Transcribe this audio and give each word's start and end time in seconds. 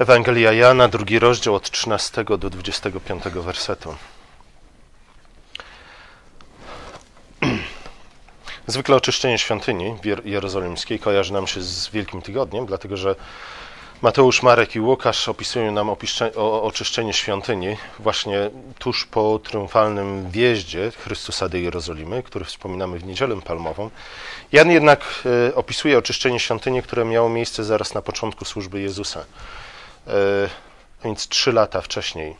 Ewangelia 0.00 0.52
Jana, 0.52 0.88
drugi 0.88 1.18
rozdział 1.18 1.54
od 1.54 1.70
13 1.70 2.24
do 2.24 2.50
25 2.50 3.24
wersetu. 3.24 3.94
Zwykle 8.66 8.96
oczyszczenie 8.96 9.38
świątyni 9.38 9.96
jerozolimskiej 10.24 10.98
kojarzy 10.98 11.32
nam 11.32 11.46
się 11.46 11.62
z 11.62 11.88
Wielkim 11.88 12.22
Tygodniem, 12.22 12.66
dlatego 12.66 12.96
że 12.96 13.14
Mateusz, 14.02 14.42
Marek 14.42 14.76
i 14.76 14.80
Łukasz 14.80 15.28
opisują 15.28 15.72
nam 15.72 15.90
oczyszczenie 16.62 17.12
świątyni 17.12 17.76
właśnie 17.98 18.50
tuż 18.78 19.06
po 19.06 19.38
triumfalnym 19.38 20.30
wjeździe 20.30 20.90
Chrystusa 20.90 21.48
do 21.48 21.56
Jerozolimy, 21.56 22.22
który 22.22 22.44
wspominamy 22.44 22.98
w 22.98 23.04
Niedzielę 23.04 23.40
Palmową. 23.42 23.90
Jan 24.52 24.70
jednak 24.70 25.04
e, 25.48 25.54
opisuje 25.54 25.98
oczyszczenie 25.98 26.40
świątyni, 26.40 26.82
które 26.82 27.04
miało 27.04 27.28
miejsce 27.28 27.64
zaraz 27.64 27.94
na 27.94 28.02
początku 28.02 28.44
służby 28.44 28.80
Jezusa, 28.80 29.24
e, 30.06 30.12
więc 31.04 31.28
trzy 31.28 31.52
lata 31.52 31.80
wcześniej. 31.80 32.36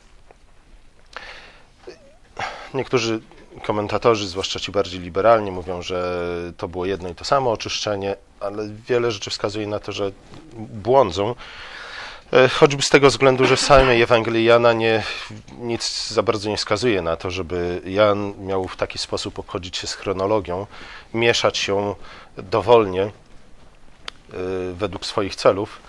Niektórzy 2.75 3.21
komentatorzy, 3.63 4.29
zwłaszcza 4.29 4.61
ci 4.61 4.73
bardziej 4.73 5.01
liberalni, 5.01 5.51
mówią, 5.51 5.83
że 5.83 6.29
to 6.57 6.69
było 6.69 6.87
jedno 6.87 7.09
i 7.09 7.15
to 7.15 7.25
samo 7.25 7.53
oczyszczenie, 7.53 8.17
ale 8.41 8.69
wiele 8.89 9.13
rzeczy 9.13 9.31
wskazuje 9.31 9.67
na 9.67 9.79
to, 9.79 9.93
że 9.93 10.13
błądzą. 10.57 11.35
E, 12.33 12.49
choćby 12.49 12.83
z 12.83 12.89
tego 12.89 13.09
względu, 13.09 13.47
że 13.47 13.57
w 13.57 13.61
samej 13.61 14.03
Ewangelii 14.03 14.45
Jana 14.45 14.73
nie, 14.73 15.03
nic 15.59 16.09
za 16.09 16.23
bardzo 16.23 16.51
nie 16.51 16.57
wskazuje 16.57 17.03
na 17.03 17.17
to, 17.17 17.31
żeby 17.31 17.83
Jan 17.85 18.35
miał 18.39 18.69
w 18.69 18.77
taki 18.77 18.99
sposób 18.99 19.39
obchodzić 19.39 19.77
się 19.77 19.87
z 19.87 19.95
chronologią, 19.95 20.67
mieszać 21.15 21.59
się 21.59 21.95
dowolnie 22.37 23.03
e, 23.03 23.11
według 24.75 25.07
swoich 25.07 25.37
celów. 25.37 25.81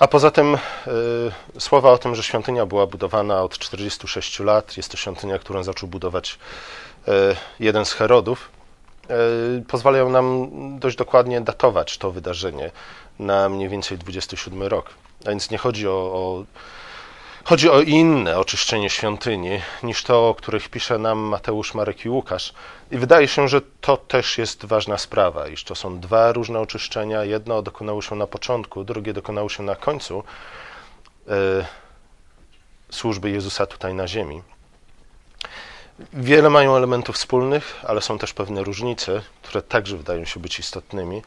A 0.00 0.08
poza 0.08 0.30
tym 0.30 0.54
y, 0.54 1.60
słowa 1.60 1.90
o 1.90 1.98
tym, 1.98 2.14
że 2.14 2.22
świątynia 2.22 2.66
była 2.66 2.86
budowana 2.86 3.42
od 3.42 3.58
46 3.58 4.40
lat, 4.40 4.76
jest 4.76 4.90
to 4.90 4.96
świątynia, 4.96 5.38
którą 5.38 5.62
zaczął 5.62 5.88
budować 5.88 6.38
y, 7.08 7.12
jeden 7.60 7.84
z 7.84 7.92
Herodów, 7.92 8.48
y, 9.58 9.62
pozwalają 9.68 10.10
nam 10.10 10.48
dość 10.78 10.96
dokładnie 10.96 11.40
datować 11.40 11.98
to 11.98 12.10
wydarzenie 12.10 12.70
na 13.18 13.48
mniej 13.48 13.68
więcej 13.68 13.98
27 13.98 14.62
rok. 14.62 14.90
A 15.26 15.30
więc 15.30 15.50
nie 15.50 15.58
chodzi 15.58 15.88
o, 15.88 15.92
o 15.92 16.44
Chodzi 17.44 17.70
o 17.70 17.80
inne 17.80 18.38
oczyszczenie 18.38 18.90
świątyni 18.90 19.60
niż 19.82 20.02
to, 20.02 20.28
o 20.28 20.34
których 20.34 20.68
pisze 20.68 20.98
nam 20.98 21.18
Mateusz, 21.18 21.74
Marek 21.74 22.04
i 22.04 22.08
Łukasz. 22.08 22.52
I 22.90 22.98
wydaje 22.98 23.28
się, 23.28 23.48
że 23.48 23.60
to 23.80 23.96
też 23.96 24.38
jest 24.38 24.64
ważna 24.64 24.98
sprawa, 24.98 25.48
iż 25.48 25.64
to 25.64 25.74
są 25.74 26.00
dwa 26.00 26.32
różne 26.32 26.60
oczyszczenia. 26.60 27.24
Jedno 27.24 27.62
dokonało 27.62 28.02
się 28.02 28.16
na 28.16 28.26
początku, 28.26 28.84
drugie 28.84 29.12
dokonało 29.12 29.48
się 29.48 29.62
na 29.62 29.76
końcu 29.76 30.24
e, 31.28 31.32
służby 32.90 33.30
Jezusa 33.30 33.66
tutaj 33.66 33.94
na 33.94 34.08
ziemi. 34.08 34.42
Wiele 36.12 36.50
mają 36.50 36.76
elementów 36.76 37.16
wspólnych, 37.16 37.80
ale 37.82 38.00
są 38.00 38.18
też 38.18 38.32
pewne 38.32 38.62
różnice, 38.62 39.22
które 39.42 39.62
także 39.62 39.96
wydają 39.96 40.24
się 40.24 40.40
być 40.40 40.58
istotnymi. 40.58 41.22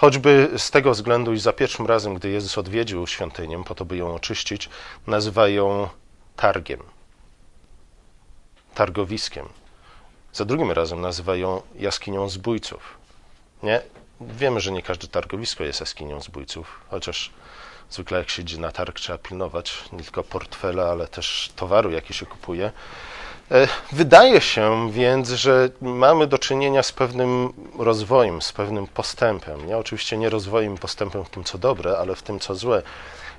Choćby 0.00 0.50
z 0.56 0.70
tego 0.70 0.90
względu, 0.90 1.32
iż 1.32 1.40
za 1.40 1.52
pierwszym 1.52 1.86
razem, 1.86 2.14
gdy 2.14 2.28
Jezus 2.30 2.58
odwiedził 2.58 3.06
świątynię, 3.06 3.64
po 3.64 3.74
to, 3.74 3.84
by 3.84 3.96
ją 3.96 4.14
oczyścić, 4.14 4.68
nazywa 5.06 5.48
ją 5.48 5.88
targiem, 6.36 6.80
targowiskiem. 8.74 9.48
Za 10.32 10.44
drugim 10.44 10.70
razem 10.70 11.00
nazywa 11.00 11.36
ją 11.36 11.62
jaskinią 11.74 12.28
zbójców. 12.28 12.98
Nie? 13.62 13.82
Wiemy, 14.20 14.60
że 14.60 14.72
nie 14.72 14.82
każde 14.82 15.08
targowisko 15.08 15.64
jest 15.64 15.80
jaskinią 15.80 16.20
zbójców, 16.20 16.80
chociaż 16.90 17.30
zwykle 17.90 18.18
jak 18.18 18.30
się 18.30 18.42
idzie 18.42 18.58
na 18.58 18.72
targ, 18.72 19.00
trzeba 19.00 19.18
pilnować 19.18 19.84
nie 19.92 20.02
tylko 20.02 20.24
portfela, 20.24 20.90
ale 20.90 21.08
też 21.08 21.52
towaru, 21.56 21.90
jaki 21.90 22.14
się 22.14 22.26
kupuje. 22.26 22.72
E, 23.50 23.68
wydaje 23.92 24.40
się 24.40 24.90
więc, 24.92 25.28
że 25.28 25.68
mamy 25.80 26.26
do 26.26 26.38
czynienia 26.38 26.82
z 26.82 26.92
pewnym 26.92 27.52
rozwojem, 27.78 28.42
z 28.42 28.52
pewnym 28.52 28.86
postępem. 28.86 29.66
Nie? 29.66 29.78
Oczywiście 29.78 30.16
nie 30.16 30.30
rozwojem, 30.30 30.78
postępem 30.78 31.24
w 31.24 31.30
tym, 31.30 31.44
co 31.44 31.58
dobre, 31.58 31.98
ale 31.98 32.14
w 32.14 32.22
tym, 32.22 32.40
co 32.40 32.54
złe. 32.54 32.82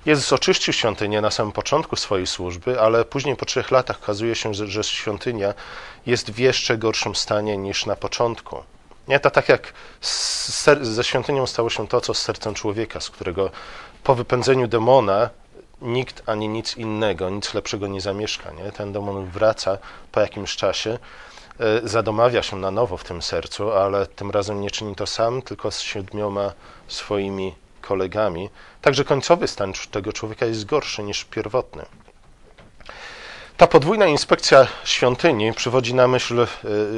Jezus 0.06 0.34
oczyścił 0.34 0.74
świątynię 0.74 1.22
na 1.22 1.32
samym 1.32 1.52
początku 1.52 1.96
swojej 1.96 2.28
służby, 2.28 2.82
ale 2.82 3.06
później 3.06 3.36
po 3.36 3.46
trzech 3.46 3.72
latach 3.72 4.00
okazuje 4.04 4.36
się, 4.36 4.54
że, 4.54 4.68
że 4.68 4.84
świątynia 4.84 5.54
jest 6.06 6.32
w 6.32 6.40
jeszcze 6.40 6.78
gorszym 6.78 7.16
stanie 7.16 7.58
niż 7.58 7.86
na 7.86 7.96
początku. 7.96 8.64
Nie, 9.08 9.20
to 9.20 9.32
tak 9.32 9.50
jak 9.50 9.74
ze 10.82 11.04
świątynią 11.04 11.48
stało 11.48 11.70
się 11.70 11.88
to, 11.88 12.02
co 12.02 12.14
z 12.14 12.22
sercem 12.22 12.54
człowieka, 12.54 13.00
z 13.00 13.10
którego 13.10 13.52
po 14.04 14.16
wypędzeniu 14.16 14.68
demona 14.68 15.30
nikt 15.82 16.24
ani 16.30 16.48
nic 16.50 16.78
innego, 16.78 17.30
nic 17.30 17.54
lepszego 17.54 17.88
nie 17.88 18.02
zamieszka. 18.02 18.52
Nie? 18.52 18.72
Ten 18.72 18.92
demon 18.92 19.26
wraca 19.26 19.78
po 20.12 20.20
jakimś 20.20 20.56
czasie, 20.56 21.00
e, 21.60 21.88
zadomawia 21.88 22.44
się 22.44 22.58
na 22.58 22.72
nowo 22.72 22.98
w 22.98 23.04
tym 23.04 23.22
sercu, 23.22 23.72
ale 23.72 24.08
tym 24.08 24.32
razem 24.32 24.62
nie 24.62 24.72
czyni 24.72 24.96
to 24.96 25.08
sam, 25.08 25.42
tylko 25.42 25.72
z 25.72 25.80
siedmioma 25.80 26.54
swoimi 26.88 27.56
kolegami. 27.82 28.50
Także 28.82 29.04
końcowy 29.04 29.48
stan 29.48 29.74
tego 29.92 30.14
człowieka 30.14 30.46
jest 30.46 30.66
gorszy 30.66 31.04
niż 31.04 31.26
pierwotny. 31.26 31.86
Ta 33.62 33.68
podwójna 33.68 34.06
inspekcja 34.06 34.68
świątyni 34.84 35.54
przywodzi 35.54 35.94
na 35.94 36.08
myśl 36.08 36.48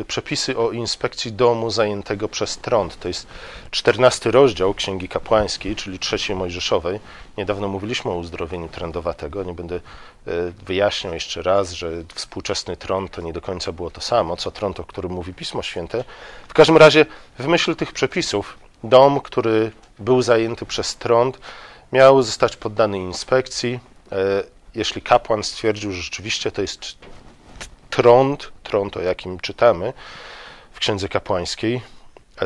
y, 0.01 0.05
przepisy 0.07 0.57
o 0.57 0.71
inspekcji 0.71 1.31
domu 1.31 1.69
zajętego 1.69 2.27
przez 2.27 2.57
trąd. 2.57 2.99
To 2.99 3.07
jest 3.07 3.27
czternasty 3.71 4.31
rozdział 4.31 4.73
Księgi 4.73 5.09
Kapłańskiej, 5.09 5.75
czyli 5.75 5.99
trzeciej 5.99 6.35
Mojżeszowej. 6.35 6.99
Niedawno 7.37 7.67
mówiliśmy 7.67 8.11
o 8.11 8.15
uzdrowieniu 8.15 8.67
trędowatego. 8.67 9.43
Nie 9.43 9.53
będę 9.53 9.75
y, 9.75 9.81
wyjaśniał 10.65 11.13
jeszcze 11.13 11.41
raz, 11.41 11.71
że 11.71 11.91
współczesny 12.13 12.77
trąd 12.77 13.11
to 13.11 13.21
nie 13.21 13.33
do 13.33 13.41
końca 13.41 13.71
było 13.71 13.91
to 13.91 14.01
samo, 14.01 14.37
co 14.37 14.51
trąd, 14.51 14.79
o 14.79 14.83
którym 14.83 15.11
mówi 15.11 15.33
Pismo 15.33 15.61
Święte. 15.61 16.03
W 16.47 16.53
każdym 16.53 16.77
razie, 16.77 17.05
w 17.39 17.47
myśl 17.47 17.75
tych 17.75 17.91
przepisów, 17.91 18.57
dom, 18.83 19.19
który 19.19 19.71
był 19.99 20.21
zajęty 20.21 20.65
przez 20.65 20.95
trąd, 20.95 21.39
miał 21.91 22.21
zostać 22.21 22.55
poddany 22.55 22.97
inspekcji 22.97 23.79
jeśli 24.75 25.01
kapłan 25.01 25.43
stwierdził, 25.43 25.91
że 25.91 26.01
rzeczywiście 26.01 26.51
to 26.51 26.61
jest 26.61 26.95
trąd, 27.89 28.51
trąd 28.63 28.97
o 28.97 29.01
jakim 29.01 29.39
czytamy 29.39 29.93
w 30.73 30.79
księdze 30.79 31.09
kapłańskiej, 31.09 31.81
e, 32.41 32.45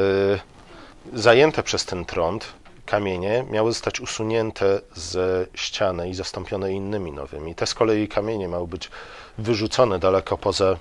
zajęte 1.13 1.63
przez 1.63 1.85
ten 1.85 2.05
trąd 2.05 2.53
kamienie 2.85 3.45
miały 3.49 3.71
zostać 3.71 3.99
usunięte 3.99 4.81
ze 4.95 5.45
ściany 5.55 6.09
i 6.09 6.13
zastąpione 6.13 6.73
innymi 6.73 7.11
nowymi. 7.11 7.55
Te 7.55 7.67
z 7.67 7.73
kolei 7.73 8.07
kamienie 8.07 8.47
miały 8.47 8.67
być 8.67 8.89
wyrzucone 9.37 9.99
daleko 9.99 10.37
poza, 10.37 10.77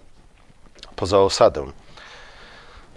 poza 0.97 1.19
osadę. 1.19 1.67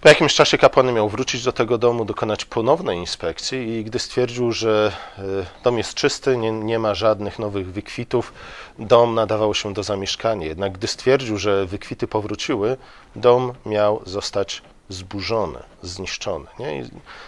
Po 0.01 0.09
jakimś 0.09 0.33
czasie 0.33 0.57
kapłan 0.57 0.93
miał 0.93 1.09
wrócić 1.09 1.43
do 1.43 1.51
tego 1.51 1.77
domu, 1.77 2.05
dokonać 2.05 2.45
ponownej 2.45 2.97
inspekcji 2.97 3.69
i 3.69 3.83
gdy 3.83 3.99
stwierdził, 3.99 4.51
że 4.51 4.91
e, 5.17 5.21
dom 5.63 5.77
jest 5.77 5.93
czysty, 5.93 6.37
nie, 6.37 6.51
nie, 6.51 6.79
ma 6.79 6.95
żadnych 6.95 7.39
nowych 7.39 7.71
wykwitów, 7.71 8.33
dom 8.79 9.15
nadawał 9.15 9.53
się 9.53 9.73
do 9.73 9.83
zamieszkania. 9.83 10.47
Jednak 10.47 10.71
gdy 10.71 10.87
stwierdził, 10.87 11.37
że 11.37 11.65
wykwity 11.65 12.07
powróciły, 12.07 12.77
dom 13.15 13.53
miał 13.65 14.01
zostać 14.05 14.61
zburzony, 14.89 15.59
zniszczony. 15.81 16.45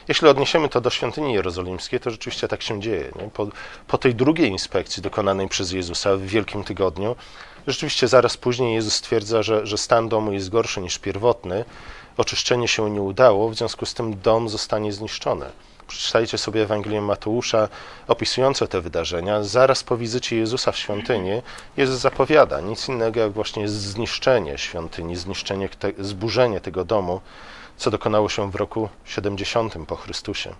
Jeśli 0.07 0.27
odniesiemy 0.27 0.69
to 0.69 0.81
do 0.81 0.89
świątyni 0.89 1.33
jerozolimskiej, 1.33 1.99
to 1.99 2.11
rzeczywiście 2.11 2.47
tak 2.47 2.61
się 2.61 2.81
dzieje. 2.81 3.11
Po, 3.33 3.47
po 3.87 3.97
tej 3.97 4.15
drugiej 4.15 4.49
inspekcji 4.49 5.03
dokonanej 5.03 5.47
przez 5.47 5.71
Jezusa 5.71 6.15
w 6.15 6.21
Wielkim 6.21 6.63
Tygodniu, 6.63 7.15
rzeczywiście 7.67 8.07
zaraz 8.07 8.37
później 8.37 8.75
Jezus 8.75 8.95
stwierdza, 8.95 9.43
że, 9.43 9.67
że 9.67 9.77
stan 9.77 10.09
domu 10.09 10.33
jest 10.33 10.49
gorszy 10.49 10.81
niż 10.81 10.99
pierwotny, 10.99 11.65
oczyszczenie 12.17 12.67
się 12.67 12.89
nie 12.89 13.01
udało, 13.01 13.49
w 13.49 13.55
związku 13.55 13.85
z 13.85 13.93
tym 13.93 14.19
dom 14.19 14.49
zostanie 14.49 14.93
zniszczony. 14.93 15.45
Przeczytajcie 15.87 16.37
sobie 16.37 16.61
Ewangelię 16.61 17.01
Mateusza 17.01 17.69
opisujące 18.07 18.67
te 18.67 18.81
wydarzenia. 18.81 19.43
Zaraz 19.43 19.83
po 19.83 19.97
wizycie 19.97 20.35
Jezusa 20.37 20.71
w 20.71 20.77
świątyni 20.77 21.41
Jezus 21.77 21.99
zapowiada 21.99 22.61
nic 22.61 22.89
innego 22.89 23.19
jak 23.19 23.31
właśnie 23.31 23.67
zniszczenie 23.69 24.57
świątyni, 24.57 25.15
zniszczenie, 25.15 25.69
zburzenie 25.99 26.61
tego 26.61 26.85
domu, 26.85 27.21
co 27.77 27.91
dokonało 27.91 28.29
się 28.29 28.51
w 28.51 28.55
roku 28.55 28.89
70 29.05 29.73
po 29.87 29.95
Chrystusie. 29.95 30.55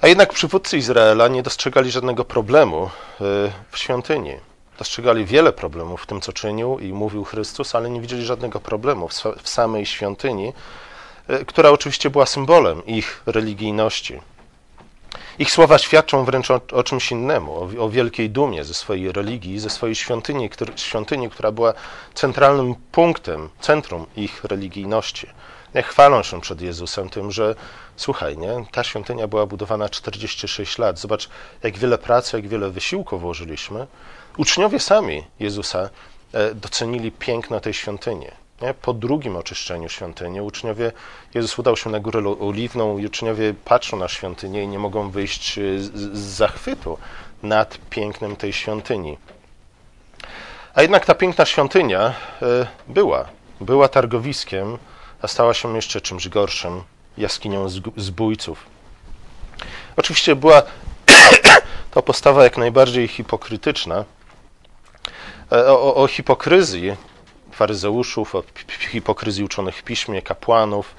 A 0.00 0.08
jednak 0.08 0.32
przywódcy 0.32 0.76
Izraela 0.76 1.28
nie 1.28 1.42
dostrzegali 1.42 1.90
żadnego 1.90 2.24
problemu 2.24 2.84
y, 2.86 2.90
w 3.70 3.78
świątyni. 3.78 4.36
Dostrzegali 4.78 5.24
wiele 5.24 5.52
problemów 5.52 6.02
w 6.02 6.06
tym, 6.06 6.20
co 6.20 6.32
czynił 6.32 6.78
i 6.78 6.92
mówił 6.92 7.24
Chrystus, 7.24 7.74
ale 7.74 7.90
nie 7.90 8.00
widzieli 8.00 8.24
żadnego 8.24 8.60
problemu 8.60 9.08
w 9.42 9.48
samej 9.48 9.86
świątyni, 9.86 10.52
e, 11.28 11.44
która 11.44 11.70
oczywiście 11.70 12.10
była 12.10 12.26
symbolem 12.26 12.86
ich 12.86 13.22
religijności. 13.26 14.20
Ich 15.38 15.50
słowa 15.50 15.78
świadczą 15.78 16.24
wręcz 16.24 16.50
o, 16.50 16.60
o 16.72 16.82
czymś 16.82 17.12
innemu, 17.12 17.54
o, 17.54 17.84
o, 17.84 17.90
wielkiej 17.90 18.30
dumie 18.30 18.64
ze 18.64 18.74
swojej 18.74 19.12
religii, 19.12 19.58
ze 19.58 19.70
swojej 19.70 19.94
świątyni, 19.94 20.50
który, 20.50 20.72
świątyni, 20.76 21.30
która 21.30 21.52
była 21.52 21.74
centralnym 22.14 22.74
punktem, 22.92 23.48
centrum 23.60 24.06
ich 24.16 24.44
religijności. 24.44 25.26
nie, 25.74 25.82
chwalą 25.82 26.22
się 26.22 26.40
przed 26.40 26.60
Jezusem 26.60 27.08
tym, 27.08 27.32
że 27.32 27.54
słuchaj, 27.96 28.38
nie, 28.38 28.64
ta 28.72 28.84
świątynia 28.84 29.28
była 29.28 29.46
budowana 29.46 29.88
46 29.88 30.78
lat. 30.78 30.98
Zobacz, 30.98 31.28
jak 31.62 31.78
wiele 31.78 31.98
pracy, 31.98 32.36
jak 32.36 32.48
wiele 32.48 32.70
wysiłku 32.70 33.18
włożyliśmy. 33.18 33.86
Uczniowie 34.36 34.80
sami 34.80 35.24
Jezusa 35.40 35.90
e, 36.32 36.54
docenili 36.54 37.12
piękno 37.12 37.60
tej 37.60 37.74
świątyni. 37.74 38.26
Po 38.82 38.92
drugim 38.92 39.36
oczyszczeniu 39.36 39.88
świątyni 39.88 40.40
uczniowie, 40.40 40.92
Jezus 41.34 41.58
udał 41.58 41.76
się 41.76 41.90
na 41.90 42.00
górę 42.00 42.36
oliwną 42.40 42.98
i 42.98 43.06
uczniowie 43.06 43.54
patrzą 43.64 43.96
na 43.96 44.08
świątynię 44.08 44.62
i 44.62 44.68
nie 44.68 44.78
mogą 44.78 45.10
wyjść 45.10 45.54
z, 45.54 45.92
z 46.18 46.18
zachwytu 46.18 46.98
nad 47.42 47.78
pięknem 47.90 48.36
tej 48.36 48.52
świątyni. 48.52 49.18
A 50.74 50.82
jednak 50.82 51.06
ta 51.06 51.14
piękna 51.14 51.44
świątynia 51.44 52.14
e, 52.42 52.66
była. 52.88 53.24
Była 53.60 53.88
targowiskiem, 53.88 54.78
a 55.22 55.28
stała 55.28 55.54
się 55.54 55.76
jeszcze 55.76 56.00
czymś 56.00 56.28
gorszym 56.28 56.82
jaskinią 57.18 57.68
zbójców. 57.96 58.66
Oczywiście 59.96 60.36
była 60.36 60.62
to 61.90 62.02
postawa 62.02 62.44
jak 62.44 62.58
najbardziej 62.58 63.08
hipokrytyczna. 63.08 64.04
E, 65.52 65.66
o, 65.66 65.94
o 65.94 66.06
hipokryzji 66.06 66.96
faryzeuszów, 67.52 68.34
o 68.34 68.42
hipokryzji 68.90 69.44
uczonych 69.44 69.76
w 69.76 69.82
piśmie, 69.82 70.22
kapłanów, 70.22 70.94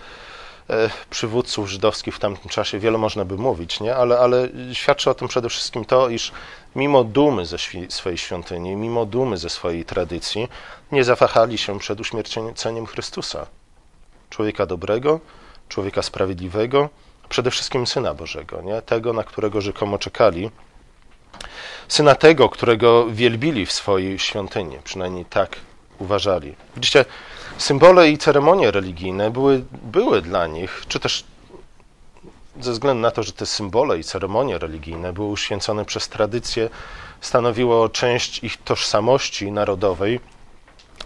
e, 0.69 0.89
przywódców 1.09 1.69
żydowskich 1.69 2.15
w 2.15 2.19
tamtym 2.19 2.49
czasie 2.49 2.79
wiele 2.79 2.97
można 2.97 3.25
by 3.25 3.37
mówić, 3.37 3.79
nie? 3.79 3.95
Ale, 3.95 4.19
ale 4.19 4.49
świadczy 4.73 5.09
o 5.09 5.13
tym 5.13 5.27
przede 5.27 5.49
wszystkim 5.49 5.85
to, 5.85 6.09
iż 6.09 6.31
mimo 6.75 7.03
dumy 7.03 7.45
ze 7.45 7.57
swojej 7.89 8.17
świątyni, 8.17 8.75
mimo 8.75 9.05
dumy 9.05 9.37
ze 9.37 9.49
swojej 9.49 9.85
tradycji, 9.85 10.47
nie 10.91 11.03
zawahali 11.03 11.57
się 11.57 11.79
przed 11.79 11.99
uśmierceniem 11.99 12.85
Chrystusa. 12.85 13.47
Człowieka 14.29 14.65
dobrego, 14.65 15.19
człowieka 15.69 16.01
sprawiedliwego, 16.01 16.89
przede 17.29 17.51
wszystkim 17.51 17.87
Syna 17.87 18.13
Bożego, 18.13 18.61
nie? 18.61 18.81
tego, 18.81 19.13
na 19.13 19.23
którego 19.23 19.61
rzekomo 19.61 19.97
czekali. 19.97 20.51
Syna 21.87 22.15
tego, 22.15 22.49
którego 22.49 23.05
wielbili 23.09 23.65
w 23.65 23.71
swojej 23.71 24.19
świątyni, 24.19 24.77
przynajmniej 24.83 25.25
tak 25.25 25.55
uważali. 25.99 26.55
Widzicie, 26.75 27.05
symbole 27.57 28.09
i 28.09 28.17
ceremonie 28.17 28.71
religijne 28.71 29.31
były, 29.31 29.63
były 29.71 30.21
dla 30.21 30.47
nich, 30.47 30.83
czy 30.87 30.99
też 30.99 31.23
ze 32.61 32.71
względu 32.71 33.01
na 33.01 33.11
to, 33.11 33.23
że 33.23 33.31
te 33.31 33.45
symbole 33.45 33.99
i 33.99 34.03
ceremonie 34.03 34.57
religijne 34.57 35.13
były 35.13 35.27
uświęcone 35.27 35.85
przez 35.85 36.09
tradycję, 36.09 36.69
stanowiło 37.21 37.89
część 37.89 38.43
ich 38.43 38.57
tożsamości 38.57 39.51
narodowej, 39.51 40.19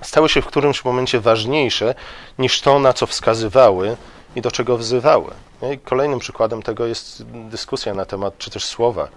stały 0.02 0.30
się 0.30 0.42
w 0.42 0.46
którymś 0.46 0.86
momencie 0.86 1.20
ważniejsze 1.20 1.96
niż 2.40 2.62
to, 2.62 2.80
na 2.80 2.94
co 2.94 3.08
wskazywały 3.08 3.98
i 4.36 4.42
do 4.42 4.52
czego 4.52 4.78
wzywały. 4.78 5.32
I 5.62 5.78
kolejnym 5.78 6.20
przykładem 6.20 6.64
tego 6.64 6.86
jest 6.86 7.24
dyskusja 7.26 7.94
na 7.94 8.06
temat, 8.06 8.38
czy 8.38 8.52
też 8.52 8.66
słowa 8.66 9.08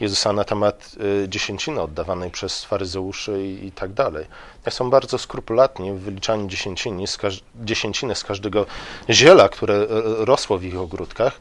Jezusa 0.00 0.32
na 0.32 0.44
temat 0.44 0.90
y, 1.24 1.28
dziesięciny 1.28 1.80
oddawanej 1.80 2.30
przez 2.30 2.64
faryzeuszy 2.64 3.42
i, 3.46 3.66
i 3.66 3.72
tak 3.72 3.92
dalej. 3.92 4.26
Są 4.70 4.90
bardzo 4.90 5.18
skrupulatni 5.18 5.92
w 5.92 5.98
wyliczaniu 5.98 6.46
dziesięciny 6.46 7.06
z, 7.06 7.18
dziesięciny 7.60 8.14
z 8.14 8.24
każdego 8.24 8.66
ziela, 9.10 9.48
które 9.48 9.74
y, 9.74 9.88
rosło 10.24 10.58
w 10.58 10.64
ich 10.64 10.78
ogródkach, 10.78 11.38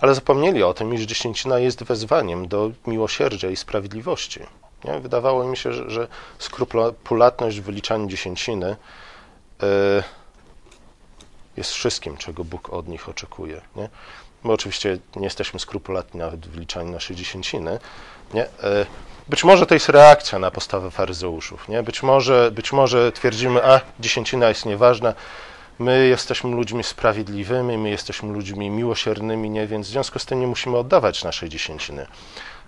ale 0.00 0.14
zapomnieli 0.14 0.62
o 0.62 0.74
tym, 0.74 0.94
iż 0.94 1.00
dziesięcina 1.02 1.58
jest 1.58 1.84
wezwaniem 1.84 2.48
do 2.48 2.70
miłosierdzia 2.86 3.50
i 3.50 3.56
sprawiedliwości. 3.56 4.40
Nie? 4.84 5.00
Wydawało 5.00 5.44
mi 5.44 5.56
się, 5.56 5.72
że, 5.72 5.90
że 5.90 6.08
skrupulatność 6.38 7.60
w 7.60 7.64
wyliczaniu 7.64 8.06
dziesięciny 8.06 8.76
yy, 9.62 10.02
jest 11.56 11.70
wszystkim, 11.70 12.16
czego 12.16 12.44
Bóg 12.44 12.72
od 12.72 12.88
nich 12.88 13.08
oczekuje. 13.08 13.60
Nie? 13.76 13.88
My 14.44 14.52
oczywiście 14.52 14.98
nie 15.16 15.24
jesteśmy 15.24 15.60
skrupulatni 15.60 16.20
nawet 16.20 16.46
w 16.46 16.50
wyliczaniu 16.50 16.92
naszej 16.92 17.16
dziesięciny. 17.16 17.78
Nie? 18.34 18.44
E, 18.44 18.86
być 19.28 19.44
może 19.44 19.66
to 19.66 19.74
jest 19.74 19.88
reakcja 19.88 20.38
na 20.38 20.50
postawę 20.50 20.90
faryzeuszów. 20.90 21.68
Nie? 21.68 21.82
Być, 21.82 22.02
może, 22.02 22.50
być 22.50 22.72
może 22.72 23.12
twierdzimy, 23.12 23.64
a 23.64 23.80
dziesięcina 24.00 24.48
jest 24.48 24.66
nieważna, 24.66 25.14
my 25.78 26.06
jesteśmy 26.06 26.50
ludźmi 26.50 26.84
sprawiedliwymi, 26.84 27.78
my 27.78 27.90
jesteśmy 27.90 28.32
ludźmi 28.32 28.70
miłosiernymi, 28.70 29.50
nie? 29.50 29.66
więc 29.66 29.86
w 29.86 29.90
związku 29.90 30.18
z 30.18 30.26
tym 30.26 30.40
nie 30.40 30.46
musimy 30.46 30.76
oddawać 30.76 31.24
naszej 31.24 31.48
dziesięciny. 31.48 32.06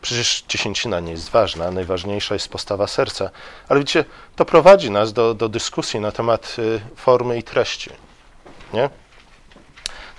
Przecież 0.03 0.45
dziesięcina 0.49 1.01
nie 1.01 1.13
jest 1.13 1.31
ważna, 1.31 1.71
najważniejsza 1.71 2.35
jest 2.35 2.49
postawa 2.49 2.87
serca. 2.87 3.31
Ale 3.69 3.81
widzicie, 3.81 4.05
to 4.37 4.45
prowadzi 4.45 4.91
nas 4.91 5.13
do, 5.13 5.35
do 5.35 5.49
dyskusji 5.49 6.01
na 6.01 6.13
temat 6.13 6.57
y, 6.59 6.81
formy 6.97 7.39
i 7.39 7.43
treści. 7.43 7.91
Nie? 8.75 8.91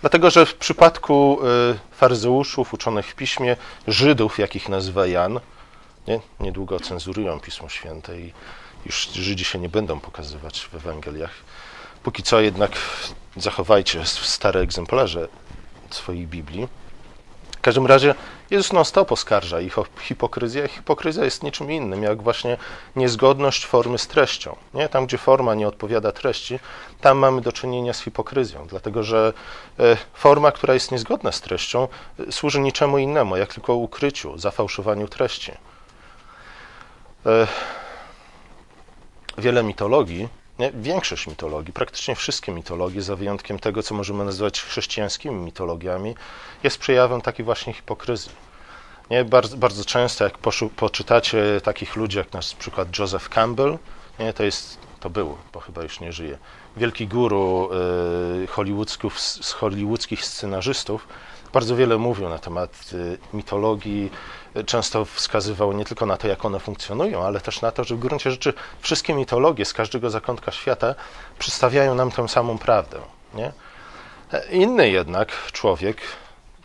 Dlatego, 0.02 0.30
że 0.30 0.46
w 0.46 0.56
przypadku 0.56 1.40
y, 1.74 1.96
faryzeuszów 1.96 2.74
uczonych 2.74 3.08
w 3.08 3.16
piśmie, 3.16 3.56
Żydów, 3.88 4.40
jakich 4.40 4.70
nazywa 4.70 5.08
Jan, 5.08 5.40
nie? 6.08 6.20
niedługo 6.40 6.80
cenzurują 6.80 7.40
Pismo 7.40 7.70
Święte 7.70 8.20
i 8.20 8.34
już 8.86 9.10
Żydzi 9.14 9.46
się 9.46 9.60
nie 9.60 9.70
będą 9.70 10.00
pokazywać 10.00 10.70
w 10.72 10.76
Ewangeliach. 10.76 11.32
Póki 12.04 12.24
co 12.24 12.40
jednak 12.40 12.72
zachowajcie 13.38 14.06
stare 14.06 14.60
egzemplarze 14.60 15.28
swojej 15.90 16.28
Biblii. 16.28 16.68
Każdym 17.66 17.86
razie 17.86 18.16
Jezus 18.50 18.74
non-stop 18.74 19.12
oskarża 19.12 19.62
ich 19.62 19.80
o 19.80 19.86
hipokryzję. 20.00 20.68
Hipokryzja 20.68 21.26
jest 21.26 21.44
niczym 21.44 21.72
innym, 21.72 22.04
jak 22.04 22.22
właśnie 22.22 22.58
niezgodność 22.96 23.66
formy 23.66 23.98
z 23.98 24.08
treścią. 24.08 24.56
Nie? 24.74 24.90
Tam, 24.90 25.06
gdzie 25.06 25.18
forma 25.18 25.56
nie 25.56 25.68
odpowiada 25.68 26.12
treści, 26.12 26.60
tam 27.02 27.18
mamy 27.18 27.42
do 27.42 27.52
czynienia 27.52 27.94
z 27.94 28.00
hipokryzją, 28.00 28.68
dlatego 28.68 29.04
że 29.04 29.34
e, 29.80 29.98
forma, 30.14 30.52
która 30.52 30.74
jest 30.74 30.92
niezgodna 30.92 31.32
z 31.32 31.42
treścią, 31.42 31.88
e, 32.20 32.32
służy 32.32 32.60
niczemu 32.60 32.98
innemu, 32.98 33.38
jak 33.38 33.54
tylko 33.54 33.74
ukryciu, 33.74 34.38
zafałszowaniu 34.38 35.08
treści. 35.08 35.52
E, 37.26 37.48
wiele 39.38 39.64
mitologii 39.64 40.30
nie? 40.60 40.72
Większość 40.72 41.28
mitologii, 41.28 41.74
praktycznie 41.74 42.16
wszystkie 42.16 42.52
mitologie, 42.52 43.02
za 43.02 43.16
wyjątkiem 43.16 43.60
tego, 43.60 43.84
co 43.84 43.96
możemy 43.96 44.26
nazywać 44.26 44.62
chrześcijańskimi 44.62 45.36
mitologiami, 45.36 46.16
jest 46.64 46.78
przejawem 46.78 47.22
takiej 47.22 47.46
właśnie 47.46 47.74
hipokryzji. 47.74 48.32
Nie? 49.10 49.26
Bardzo, 49.26 49.58
bardzo 49.58 49.86
często, 49.86 50.24
jak 50.24 50.38
poszu, 50.38 50.70
poczytacie 50.70 51.62
takich 51.64 51.96
ludzi, 51.96 52.18
jak 52.18 52.34
na 52.34 52.40
przykład 52.60 53.00
Joseph 53.00 53.30
Campbell, 53.30 53.78
nie? 54.20 54.34
to 54.34 54.44
jest, 54.44 54.78
to 55.00 55.10
był, 55.10 55.38
bo 55.54 55.60
chyba 55.60 55.84
już 55.84 56.00
nie 56.00 56.14
żyje, 56.14 56.38
wielki 56.78 57.08
guru 57.08 57.70
y, 58.44 58.48
hollywoodzków, 58.48 59.20
z 59.20 59.52
hollywoodzkich 59.52 60.26
scenarzystów, 60.26 61.08
bardzo 61.56 61.76
wiele 61.76 61.98
mówił 61.98 62.30
na 62.30 62.40
temat 62.40 62.72
y, 62.94 63.18
mitologii, 63.34 64.12
często 64.66 65.06
wskazywał 65.06 65.74
nie 65.74 65.86
tylko 65.86 66.06
na 66.06 66.18
to, 66.18 66.28
jak 66.28 66.46
one 66.46 66.60
funkcjonują, 66.60 67.24
ale 67.24 67.40
też 67.42 67.62
na 67.62 67.72
to, 67.72 67.84
że 67.84 67.96
w 67.96 68.00
gruncie 68.00 68.32
rzeczy 68.32 68.54
wszystkie 68.80 69.14
mitologie 69.14 69.66
z 69.66 69.74
każdego 69.74 70.10
zakątka 70.10 70.52
świata 70.52 70.96
przedstawiają 71.40 71.96
nam 71.96 72.12
tę 72.12 72.28
samą 72.28 72.58
prawdę. 72.58 72.98
Nie? 73.34 73.52
Inny 74.52 74.90
jednak 74.90 75.52
człowiek, 75.52 75.98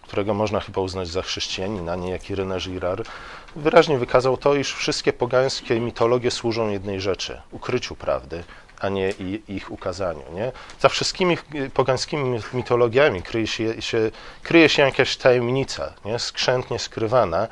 którego 0.02 0.35
można 0.35 0.61
chyba 0.61 0.80
uznać 0.80 1.09
za 1.09 1.23
chrześcijanina, 1.23 1.97
niejaki 1.97 2.35
René 2.35 2.61
Girard, 2.61 3.09
wyraźnie 3.56 3.99
wykazał 3.99 4.37
to, 4.37 4.54
iż 4.54 4.75
wszystkie 4.75 5.12
pogańskie 5.12 5.80
mitologie 5.80 6.30
służą 6.30 6.68
jednej 6.68 7.00
rzeczy 7.00 7.40
ukryciu 7.50 7.97
prawdy, 7.97 8.44
a 8.80 8.88
nie 8.88 9.10
ich 9.49 9.70
ukazaniu. 9.70 10.22
Nie? 10.34 10.52
Za 10.80 10.88
wszystkimi 10.88 11.37
pogańskimi 11.75 12.40
mitologiami 12.52 13.22
kryje 13.22 13.46
się, 13.46 13.82
się, 13.82 14.10
kryje 14.42 14.68
się 14.68 14.82
jakaś 14.82 15.16
tajemnica, 15.16 15.92
nie? 16.04 16.18
skrzętnie 16.18 16.78
skrywana, 16.78 17.49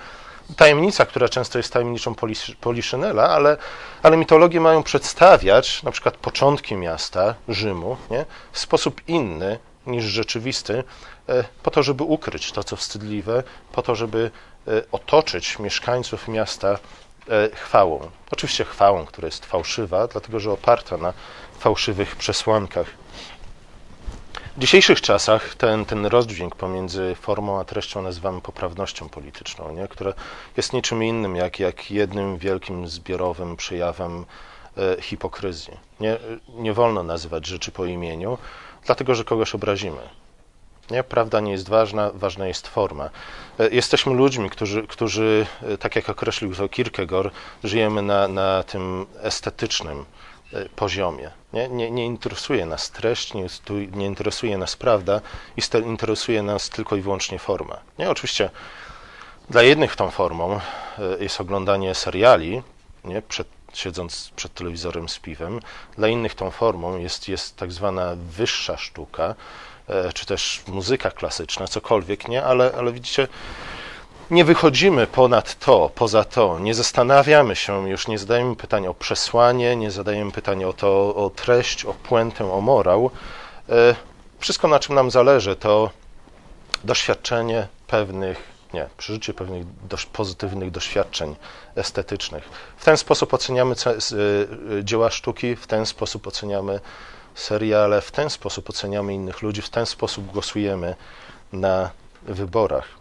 tajemnica, 0.56 1.06
która 1.06 1.28
często 1.28 1.58
jest 1.58 1.72
tajemniczą 1.72 2.14
Poliszynela, 2.60 3.28
ale, 3.28 3.56
ale 4.02 4.16
mitologie 4.16 4.60
mają 4.60 4.82
przedstawiać 4.82 5.82
na 5.82 5.90
przykład 5.90 6.16
początki 6.16 6.76
miasta, 6.76 7.34
Rzymu, 7.48 7.96
nie? 8.10 8.24
w 8.52 8.58
sposób 8.58 9.00
inny 9.08 9.58
niż 9.86 10.04
rzeczywisty, 10.04 10.84
e, 11.28 11.44
po 11.62 11.70
to, 11.70 11.82
żeby 11.82 12.04
ukryć 12.04 12.52
to, 12.52 12.64
co 12.64 12.76
wstydliwe, 12.76 13.42
po 13.72 13.82
to, 13.82 13.94
żeby 13.94 14.30
e, 14.68 14.82
otoczyć 14.92 15.58
mieszkańców 15.58 16.28
miasta 16.28 16.78
chwałą. 17.54 18.10
Oczywiście 18.30 18.64
chwałą, 18.64 19.06
która 19.06 19.26
jest 19.26 19.46
fałszywa, 19.46 20.06
dlatego 20.06 20.40
że 20.40 20.52
oparta 20.52 20.96
na 20.96 21.12
fałszywych 21.58 22.16
przesłankach. 22.16 22.86
W 24.58 24.60
dzisiejszych 24.60 25.00
czasach 25.00 25.54
ten, 25.54 25.84
ten 25.84 26.06
rozdźwięk 26.06 26.56
pomiędzy 26.56 27.14
formą 27.14 27.60
a 27.60 27.64
treścią 27.64 28.02
nazywamy 28.02 28.40
poprawnością 28.40 29.08
polityczną, 29.08 29.72
nie? 29.72 29.88
która 29.88 30.12
jest 30.56 30.72
niczym 30.72 31.04
innym 31.04 31.36
jak, 31.36 31.60
jak 31.60 31.90
jednym 31.90 32.38
wielkim 32.38 32.88
zbiorowym 32.88 33.56
przejawem 33.56 34.24
e, 34.76 35.02
hipokryzji. 35.02 35.76
Nie, 36.00 36.16
nie 36.48 36.72
wolno 36.72 37.02
nazywać 37.02 37.46
rzeczy 37.46 37.72
po 37.72 37.84
imieniu, 37.84 38.38
dlatego 38.86 39.14
że 39.14 39.24
kogoś 39.24 39.54
obrazimy. 39.54 40.00
Nie? 40.90 41.04
Prawda 41.04 41.40
nie 41.40 41.52
jest 41.52 41.68
ważna, 41.68 42.10
ważna 42.14 42.46
jest 42.46 42.68
forma. 42.68 43.10
E, 43.58 43.68
jesteśmy 43.68 44.14
ludźmi, 44.14 44.50
którzy, 44.50 44.86
którzy 44.86 45.46
e, 45.62 45.78
tak 45.78 45.96
jak 45.96 46.08
określił 46.08 46.54
to 46.54 46.68
Kierkegaard, 46.68 47.34
żyjemy 47.64 48.02
na, 48.02 48.28
na 48.28 48.62
tym 48.62 49.06
estetycznym 49.20 50.04
e, 50.52 50.68
poziomie. 50.68 51.30
Nie, 51.52 51.68
nie, 51.68 51.90
nie 51.90 52.06
interesuje 52.06 52.66
nas 52.66 52.90
treść, 52.90 53.34
nie, 53.34 53.46
nie 53.92 54.06
interesuje 54.06 54.58
nas 54.58 54.76
prawda, 54.76 55.20
interesuje 55.84 56.42
nas 56.42 56.68
tylko 56.68 56.96
i 56.96 57.00
wyłącznie 57.00 57.38
forma. 57.38 57.78
Nie, 57.98 58.10
oczywiście 58.10 58.50
dla 59.50 59.62
jednych 59.62 59.96
tą 59.96 60.10
formą 60.10 60.60
jest 61.20 61.40
oglądanie 61.40 61.94
seriali, 61.94 62.62
nie, 63.04 63.22
przed, 63.22 63.48
siedząc 63.72 64.30
przed 64.36 64.54
telewizorem 64.54 65.08
z 65.08 65.18
piwem, 65.18 65.60
dla 65.96 66.08
innych 66.08 66.34
tą 66.34 66.50
formą 66.50 66.98
jest, 66.98 67.28
jest 67.28 67.56
tak 67.56 67.72
zwana 67.72 68.16
wyższa 68.16 68.76
sztuka, 68.76 69.34
czy 70.14 70.26
też 70.26 70.62
muzyka 70.66 71.10
klasyczna, 71.10 71.66
cokolwiek, 71.66 72.28
nie, 72.28 72.44
ale, 72.44 72.72
ale 72.78 72.92
widzicie, 72.92 73.28
nie 74.30 74.44
wychodzimy 74.44 75.06
ponad 75.06 75.58
to, 75.58 75.90
poza 75.94 76.24
to, 76.24 76.58
nie 76.58 76.74
zastanawiamy 76.74 77.56
się 77.56 77.88
już, 77.88 78.08
nie 78.08 78.18
zadajemy 78.18 78.56
pytań 78.56 78.86
o 78.86 78.94
przesłanie, 78.94 79.76
nie 79.76 79.90
zadajemy 79.90 80.32
pytań 80.32 80.64
o 80.64 80.72
to, 80.72 81.14
o 81.14 81.30
treść, 81.30 81.84
o 81.84 81.94
puentę, 81.94 82.52
o 82.52 82.60
morał. 82.60 83.10
E, 83.68 83.94
wszystko, 84.38 84.68
na 84.68 84.78
czym 84.78 84.94
nam 84.94 85.10
zależy, 85.10 85.56
to 85.56 85.90
doświadczenie 86.84 87.68
pewnych, 87.86 88.42
nie, 88.74 88.86
przeżycie 88.98 89.34
pewnych 89.34 89.64
dość 89.86 90.06
pozytywnych 90.06 90.70
doświadczeń 90.70 91.36
estetycznych. 91.76 92.48
W 92.76 92.84
ten 92.84 92.96
sposób 92.96 93.34
oceniamy 93.34 93.74
e, 93.74 94.84
dzieła 94.84 95.10
sztuki, 95.10 95.56
w 95.56 95.66
ten 95.66 95.86
sposób 95.86 96.26
oceniamy 96.26 96.80
seriale, 97.38 98.00
w 98.00 98.10
ten 98.10 98.30
sposób 98.30 98.70
oceniamy 98.70 99.14
innych 99.14 99.42
ludzi, 99.42 99.62
w 99.62 99.70
ten 99.70 99.86
sposób 99.86 100.26
głosujemy 100.26 100.96
na 101.52 101.90
wyborach. 102.22 102.98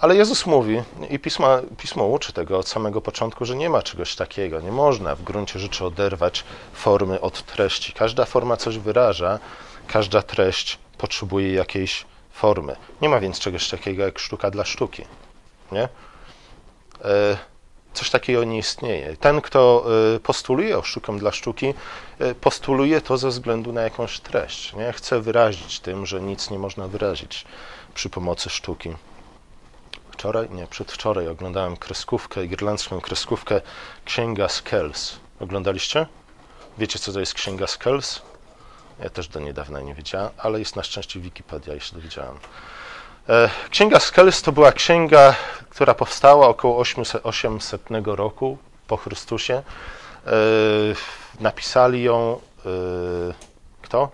Ale 0.00 0.16
Jezus 0.16 0.46
mówi, 0.46 0.82
i 1.10 1.18
pismo, 1.18 1.48
pismo 1.76 2.04
uczy 2.04 2.32
tego 2.32 2.58
od 2.58 2.68
samego 2.68 3.00
początku, 3.00 3.44
że 3.44 3.56
nie 3.56 3.70
ma 3.70 3.82
czegoś 3.82 4.16
takiego. 4.16 4.60
Nie 4.60 4.72
można 4.72 5.14
w 5.14 5.22
gruncie 5.22 5.58
rzeczy 5.58 5.84
oderwać 5.84 6.44
formy 6.72 7.20
od 7.20 7.42
treści. 7.42 7.92
Każda 7.92 8.24
forma 8.24 8.56
coś 8.56 8.78
wyraża, 8.78 9.38
każda 9.86 10.22
treść 10.22 10.78
potrzebuje 10.98 11.52
jakiejś 11.52 12.06
formy. 12.32 12.76
Nie 13.02 13.08
ma 13.08 13.20
więc 13.20 13.38
czegoś 13.38 13.68
takiego 13.68 14.02
jak 14.02 14.18
sztuka 14.18 14.50
dla 14.50 14.64
sztuki. 14.64 15.04
Nie? 15.72 15.88
E, 17.04 17.38
coś 17.96 18.10
takiego 18.10 18.44
nie 18.44 18.58
istnieje. 18.58 19.16
Ten, 19.16 19.40
kto 19.40 19.86
e, 20.16 20.20
postuluje 20.20 20.78
o 20.78 20.82
sztukę 20.82 21.18
dla 21.18 21.32
sztuki, 21.32 21.74
e, 22.18 22.34
postuluje 22.34 23.00
to 23.00 23.18
ze 23.18 23.28
względu 23.28 23.72
na 23.72 23.82
jakąś 23.82 24.20
treść. 24.20 24.74
Nie? 24.74 24.92
Chce 24.92 25.20
wyrazić 25.20 25.80
tym, 25.80 26.06
że 26.06 26.20
nic 26.20 26.50
nie 26.50 26.58
można 26.58 26.88
wyrazić 26.88 27.44
przy 27.94 28.10
pomocy 28.10 28.50
sztuki 28.50 28.94
wczoraj, 30.16 30.50
nie, 30.50 30.66
przedwczoraj 30.66 31.28
oglądałem 31.28 31.76
kreskówkę, 31.76 32.44
irlandzką 32.44 33.00
kreskówkę 33.00 33.60
Księga 34.04 34.48
Skells. 34.48 35.16
Oglądaliście? 35.40 36.06
Wiecie, 36.78 36.98
co 36.98 37.12
to 37.12 37.20
jest 37.20 37.34
Księga 37.34 37.66
Skells? 37.66 38.22
Ja 39.00 39.10
też 39.10 39.28
do 39.28 39.40
niedawna 39.40 39.80
nie 39.80 39.94
wiedziałem, 39.94 40.30
ale 40.38 40.58
jest 40.58 40.76
na 40.76 40.82
szczęście 40.82 41.20
Wikipedia 41.20 41.74
i 41.74 41.80
się 41.80 41.94
dowiedziałem. 41.94 42.38
E, 43.28 43.50
księga 43.70 44.00
Skells 44.00 44.42
to 44.42 44.52
była 44.52 44.72
księga, 44.72 45.34
która 45.70 45.94
powstała 45.94 46.48
około 46.48 46.78
800, 46.78 47.26
800 47.26 47.82
roku 48.04 48.58
po 48.86 48.96
Chrystusie. 48.96 49.54
E, 50.26 50.32
napisali 51.40 52.02
ją 52.02 52.40
e, 52.66 52.68
kto? 53.82 54.10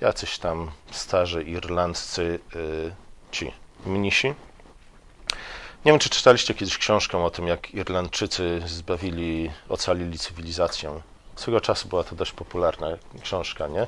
Jacyś 0.00 0.38
tam 0.38 0.70
starzy 0.90 1.42
irlandzcy 1.42 2.38
ci 3.30 3.52
mnisi. 3.86 4.34
Nie 5.84 5.92
wiem, 5.92 5.98
czy 5.98 6.10
czytaliście 6.10 6.54
kiedyś 6.54 6.78
książkę 6.78 7.24
o 7.24 7.30
tym, 7.30 7.46
jak 7.48 7.74
Irlandczycy 7.74 8.62
zbawili, 8.66 9.50
ocalili 9.68 10.18
cywilizację. 10.18 11.00
Swego 11.42 11.60
czasu 11.60 11.88
była 11.88 12.04
to 12.04 12.16
dość 12.16 12.32
popularna 12.32 12.86
książka, 13.22 13.66
nie? 13.66 13.86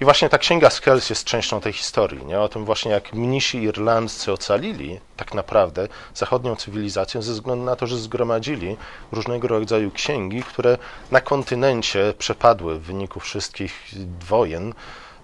I 0.00 0.04
właśnie 0.04 0.28
ta 0.28 0.38
księga 0.38 0.70
Skells 0.70 1.10
jest 1.10 1.24
częścią 1.24 1.60
tej 1.60 1.72
historii, 1.72 2.26
nie? 2.26 2.40
O 2.40 2.48
tym 2.48 2.64
właśnie, 2.64 2.92
jak 2.92 3.12
mnisi 3.12 3.62
irlandzcy 3.62 4.32
ocalili 4.32 5.00
tak 5.16 5.34
naprawdę 5.34 5.88
zachodnią 6.14 6.56
cywilizację 6.56 7.22
ze 7.22 7.32
względu 7.32 7.64
na 7.64 7.76
to, 7.76 7.86
że 7.86 7.98
zgromadzili 7.98 8.76
różnego 9.12 9.48
rodzaju 9.48 9.90
księgi, 9.90 10.42
które 10.42 10.78
na 11.10 11.20
kontynencie 11.20 12.14
przepadły 12.18 12.78
w 12.78 12.82
wyniku 12.82 13.20
wszystkich 13.20 13.90
wojen 14.28 14.74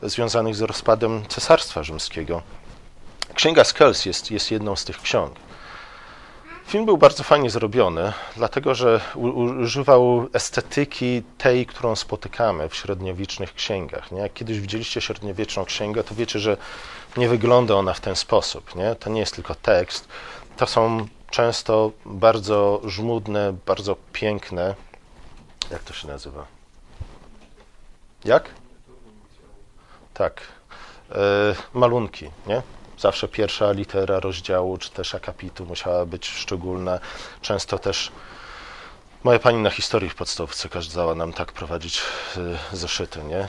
związanych 0.03 0.55
z 0.55 0.63
rozpadem 0.63 1.27
Cesarstwa 1.29 1.83
Rzymskiego. 1.83 2.43
Księga 3.35 3.65
Skells 3.65 4.07
jest, 4.07 4.31
jest 4.31 4.51
jedną 4.51 4.77
z 4.77 4.85
tych 4.85 5.01
ksiąg. 5.01 5.46
Film 6.67 6.87
był 6.87 6.99
bardzo 6.99 7.23
fajnie 7.23 7.51
zrobiony, 7.51 8.13
dlatego 8.37 8.75
że 8.75 9.01
używał 9.15 10.29
estetyki 10.33 11.23
tej, 11.39 11.67
którą 11.67 11.97
spotykamy 11.97 12.69
w 12.69 12.75
średniowiecznych 12.75 13.55
księgach. 13.55 14.13
Nie? 14.13 14.21
Jak 14.21 14.33
kiedyś 14.33 14.61
widzieliście 14.61 15.01
średniowieczną 15.01 15.65
księgę, 15.65 16.05
to 16.05 16.15
wiecie, 16.15 16.39
że 16.39 16.57
nie 17.17 17.29
wygląda 17.29 17.75
ona 17.75 17.95
w 17.95 18.01
ten 18.01 18.17
sposób. 18.17 18.75
Nie? 18.75 18.95
To 18.95 19.11
nie 19.11 19.21
jest 19.21 19.35
tylko 19.35 19.55
tekst, 19.55 20.09
to 20.57 20.67
są 20.67 21.07
często 21.31 21.93
bardzo 22.07 22.81
żmudne, 22.85 23.57
bardzo 23.67 23.97
piękne. 24.13 24.75
Jak 25.71 25.83
to 25.83 25.93
się 25.93 26.09
nazywa? 26.09 26.47
Jak? 28.25 28.51
Tak. 30.15 30.43
Yy, 31.11 31.17
malunki, 31.75 32.31
nie? 32.47 32.63
Zawsze 32.99 33.29
pierwsza 33.29 33.73
litera 33.73 34.21
rozdziału 34.21 34.79
czy 34.79 34.91
też 34.91 35.15
akapitu 35.15 35.67
musiała 35.67 36.07
być 36.07 36.29
szczególna. 36.29 36.99
Często 37.41 37.79
też 37.79 38.13
moja 39.25 39.39
pani 39.39 39.59
na 39.59 39.71
historii 39.71 40.11
w 40.11 40.15
podstawce 40.15 40.69
kazała 40.69 41.15
nam 41.15 41.33
tak 41.33 41.53
prowadzić 41.53 42.03
y, 42.73 42.77
zeszyty, 42.77 43.25
nie? 43.25 43.41
Y, 43.41 43.49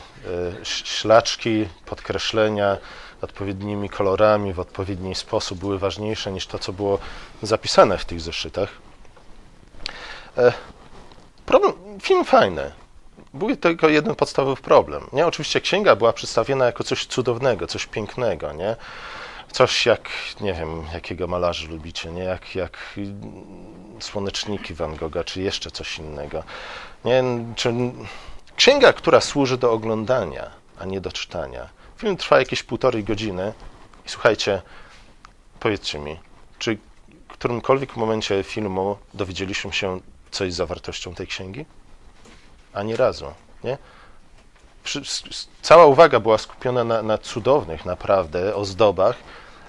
ślaczki, 0.63 1.67
podkreślenia 1.85 2.77
odpowiednimi 3.21 3.89
kolorami, 3.89 4.53
w 4.53 4.59
odpowiedni 4.59 5.15
sposób 5.15 5.59
były 5.59 5.79
ważniejsze 5.79 6.31
niż 6.31 6.47
to, 6.47 6.59
co 6.59 6.73
było 6.73 6.99
zapisane 7.41 7.97
w 7.97 8.05
tych 8.05 8.21
zeszytach. 8.21 8.69
E, 10.37 10.53
problem, 11.45 11.73
film 12.01 12.25
fajny. 12.25 12.71
Był 13.33 13.55
tylko 13.55 13.89
jeden 13.89 14.15
podstawowy 14.15 14.61
problem. 14.61 15.07
Nie? 15.13 15.27
Oczywiście 15.27 15.61
księga 15.61 15.95
była 15.95 16.13
przedstawiona 16.13 16.65
jako 16.65 16.83
coś 16.83 17.05
cudownego, 17.05 17.67
coś 17.67 17.85
pięknego, 17.85 18.53
nie? 18.53 18.75
Coś 19.51 19.85
jak, 19.85 20.09
nie 20.41 20.53
wiem, 20.53 20.83
jakiego 20.93 21.27
malarza 21.27 21.67
lubicie, 21.67 22.11
nie? 22.11 22.23
Jak, 22.23 22.55
jak 22.55 22.77
słoneczniki 23.99 24.73
Van 24.73 24.95
Gogha, 24.95 25.23
czy 25.23 25.41
jeszcze 25.41 25.71
coś 25.71 25.97
innego. 25.97 26.43
Nie? 27.05 27.23
Czy 27.55 27.73
księga, 28.55 28.93
która 28.93 29.21
służy 29.21 29.57
do 29.57 29.71
oglądania, 29.71 30.51
a 30.79 30.85
nie 30.85 31.01
do 31.01 31.11
czytania. 31.11 31.69
Film 31.97 32.17
trwa 32.17 32.39
jakieś 32.39 32.63
półtorej 32.63 33.03
godziny 33.03 33.53
i 34.05 34.09
słuchajcie, 34.09 34.61
powiedzcie 35.59 35.99
mi, 35.99 36.19
czy 36.59 36.77
w 37.27 37.31
którymkolwiek 37.31 37.95
momencie 37.95 38.43
filmu 38.43 38.97
dowiedzieliśmy 39.13 39.73
się 39.73 39.99
coś 40.31 40.53
z 40.53 40.55
zawartością 40.55 41.15
tej 41.15 41.27
księgi? 41.27 41.65
Ani 42.73 42.95
razu, 42.95 43.33
nie? 43.63 43.77
Cała 45.61 45.85
uwaga 45.85 46.19
była 46.19 46.37
skupiona 46.37 46.83
na, 46.83 47.01
na 47.01 47.17
cudownych, 47.17 47.85
naprawdę, 47.85 48.55
ozdobach, 48.55 49.15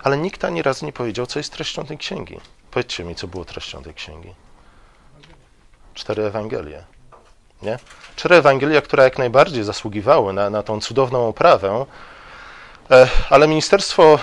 ale 0.02 0.18
nikt 0.18 0.44
ani 0.44 0.62
razu 0.62 0.86
nie 0.86 0.92
powiedział, 0.92 1.26
co 1.26 1.38
jest 1.38 1.52
treścią 1.52 1.84
tej 1.86 1.98
księgi. 1.98 2.40
Powiedzcie 2.70 3.04
mi, 3.04 3.14
co 3.14 3.28
było 3.28 3.44
treścią 3.44 3.82
tej 3.82 3.94
księgi. 3.94 4.34
Cztery 5.94 6.22
Ewangelie. 6.22 6.84
Nie? 7.62 7.78
Cztery 8.16 8.36
Ewangelia, 8.36 8.82
które 8.82 9.04
jak 9.04 9.18
najbardziej 9.18 9.64
zasługiwały 9.64 10.32
na, 10.32 10.50
na 10.50 10.62
tą 10.62 10.80
cudowną 10.80 11.28
oprawę, 11.28 11.86
e, 12.90 13.08
ale 13.30 13.48
Ministerstwo 13.48 14.18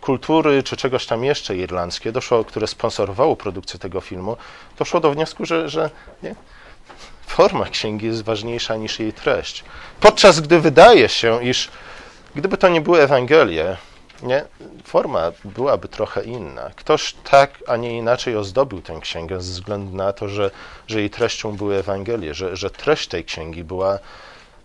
Kultury 0.00 0.62
czy 0.62 0.76
czegoś 0.76 1.06
tam 1.06 1.24
jeszcze 1.24 1.56
irlandzkie, 1.56 2.12
doszło, 2.12 2.44
które 2.44 2.66
sponsorowało 2.66 3.36
produkcję 3.36 3.80
tego 3.80 4.00
filmu, 4.00 4.36
doszło 4.78 5.00
do 5.00 5.10
wniosku, 5.10 5.44
że, 5.44 5.68
że 5.68 5.90
nie, 6.22 6.34
forma 7.30 7.64
księgi 7.64 8.06
jest 8.06 8.22
ważniejsza 8.22 8.76
niż 8.76 8.98
jej 9.00 9.12
treść. 9.12 9.64
Podczas 10.00 10.40
gdy 10.40 10.60
wydaje 10.60 11.08
się, 11.08 11.44
iż 11.44 11.68
gdyby 12.34 12.56
to 12.56 12.68
nie 12.68 12.80
były 12.80 13.00
Ewangelie, 13.00 13.76
nie, 14.22 14.44
forma 14.84 15.32
byłaby 15.44 15.88
trochę 15.88 16.24
inna. 16.24 16.70
Ktoś 16.76 17.14
tak, 17.30 17.50
a 17.66 17.76
nie 17.76 17.98
inaczej 17.98 18.36
ozdobił 18.36 18.82
tę 18.82 18.98
księgę 19.00 19.40
ze 19.40 19.52
względu 19.52 19.96
na 19.96 20.12
to, 20.12 20.28
że, 20.28 20.50
że 20.88 21.00
jej 21.00 21.10
treścią 21.10 21.56
były 21.56 21.76
Ewangelie, 21.76 22.34
że, 22.34 22.56
że 22.56 22.70
treść 22.70 23.08
tej 23.08 23.24
księgi 23.24 23.64
była, 23.64 23.98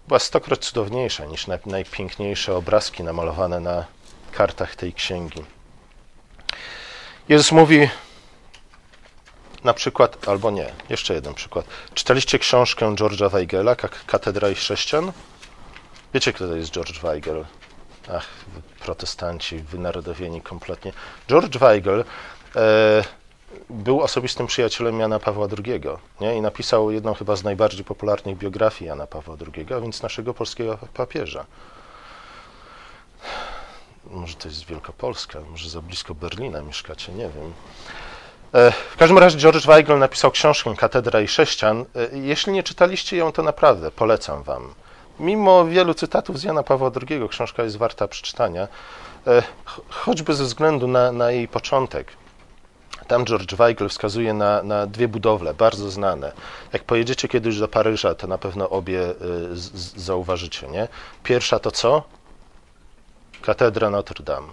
była 0.07 0.19
stokroć 0.19 0.59
cudowniejsza 0.59 1.25
niż 1.25 1.47
najpiękniejsze 1.65 2.55
obrazki 2.55 3.03
namalowane 3.03 3.59
na 3.59 3.85
kartach 4.31 4.75
tej 4.75 4.93
księgi. 4.93 5.43
Jezus 7.29 7.51
mówi 7.51 7.89
na 9.65 9.73
przykład, 9.73 10.27
albo 10.27 10.51
nie, 10.51 10.71
jeszcze 10.89 11.13
jeden 11.13 11.33
przykład. 11.33 11.65
Czytaliście 11.93 12.39
książkę 12.39 12.85
George'a 12.85 13.31
Weigela, 13.31 13.75
Katedra 14.07 14.49
i 14.49 14.55
Chrześcijan? 14.55 15.11
Wiecie, 16.13 16.33
kto 16.33 16.47
to 16.47 16.55
jest 16.55 16.71
George 16.71 16.99
Weigel? 16.99 17.45
Ach, 18.13 18.27
protestanci, 18.79 19.57
wynarodowieni 19.57 20.41
kompletnie. 20.41 20.93
George 21.27 21.57
Weigel 21.57 22.03
e, 22.55 23.03
był 23.69 24.01
osobistym 24.01 24.47
przyjacielem 24.47 24.99
Jana 24.99 25.19
Pawła 25.19 25.47
II 25.65 25.81
nie? 26.21 26.37
i 26.37 26.41
napisał 26.41 26.91
jedną 26.91 27.13
chyba 27.13 27.35
z 27.35 27.43
najbardziej 27.43 27.83
popularnych 27.83 28.37
biografii 28.37 28.87
Jana 28.87 29.07
Pawła 29.07 29.35
II, 29.55 29.73
a 29.73 29.79
więc 29.79 30.01
naszego 30.01 30.33
polskiego 30.33 30.77
papieża. 30.93 31.45
Może 34.11 34.35
to 34.35 34.47
jest 34.47 34.65
Wielkopolska, 34.65 35.39
może 35.51 35.69
za 35.69 35.81
blisko 35.81 36.15
Berlina 36.15 36.61
mieszkacie, 36.61 37.11
nie 37.11 37.29
wiem. 37.29 37.53
E, 38.55 38.71
w 38.71 38.97
każdym 38.97 39.17
razie 39.17 39.37
George 39.37 39.65
Weigel 39.65 39.99
napisał 39.99 40.31
książkę 40.31 40.75
Katedra 40.77 41.21
i 41.21 41.27
Sześcian. 41.27 41.85
E, 41.95 42.17
jeśli 42.17 42.53
nie 42.53 42.63
czytaliście 42.63 43.17
ją, 43.17 43.31
to 43.31 43.43
naprawdę 43.43 43.91
polecam 43.91 44.43
wam. 44.43 44.73
Mimo 45.19 45.65
wielu 45.65 45.93
cytatów 45.93 46.39
z 46.39 46.43
Jana 46.43 46.63
Pawła 46.63 46.91
II, 47.09 47.29
książka 47.29 47.63
jest 47.63 47.77
warta 47.77 48.07
przeczytania, 48.07 48.67
e, 49.27 49.43
choćby 49.89 50.33
ze 50.33 50.43
względu 50.43 50.87
na, 50.87 51.11
na 51.11 51.31
jej 51.31 51.47
początek. 51.47 52.11
Tam 53.07 53.25
George 53.25 53.55
Weigel 53.55 53.89
wskazuje 53.89 54.33
na, 54.33 54.63
na, 54.63 54.87
dwie 54.87 55.07
budowle 55.07 55.53
bardzo 55.53 55.91
znane. 55.91 56.31
Jak 56.73 56.83
pojedziecie 56.83 57.27
kiedyś 57.27 57.59
do 57.59 57.67
Paryża, 57.67 58.15
to 58.15 58.27
na 58.27 58.37
pewno 58.37 58.69
obie 58.69 58.99
z, 59.53 59.71
z, 59.73 59.97
zauważycie. 59.97 60.67
Nie? 60.67 60.87
Pierwsza 61.23 61.59
to 61.59 61.71
co? 61.71 62.03
Katedra 63.41 63.89
Notre 63.89 64.23
Dame, 64.23 64.47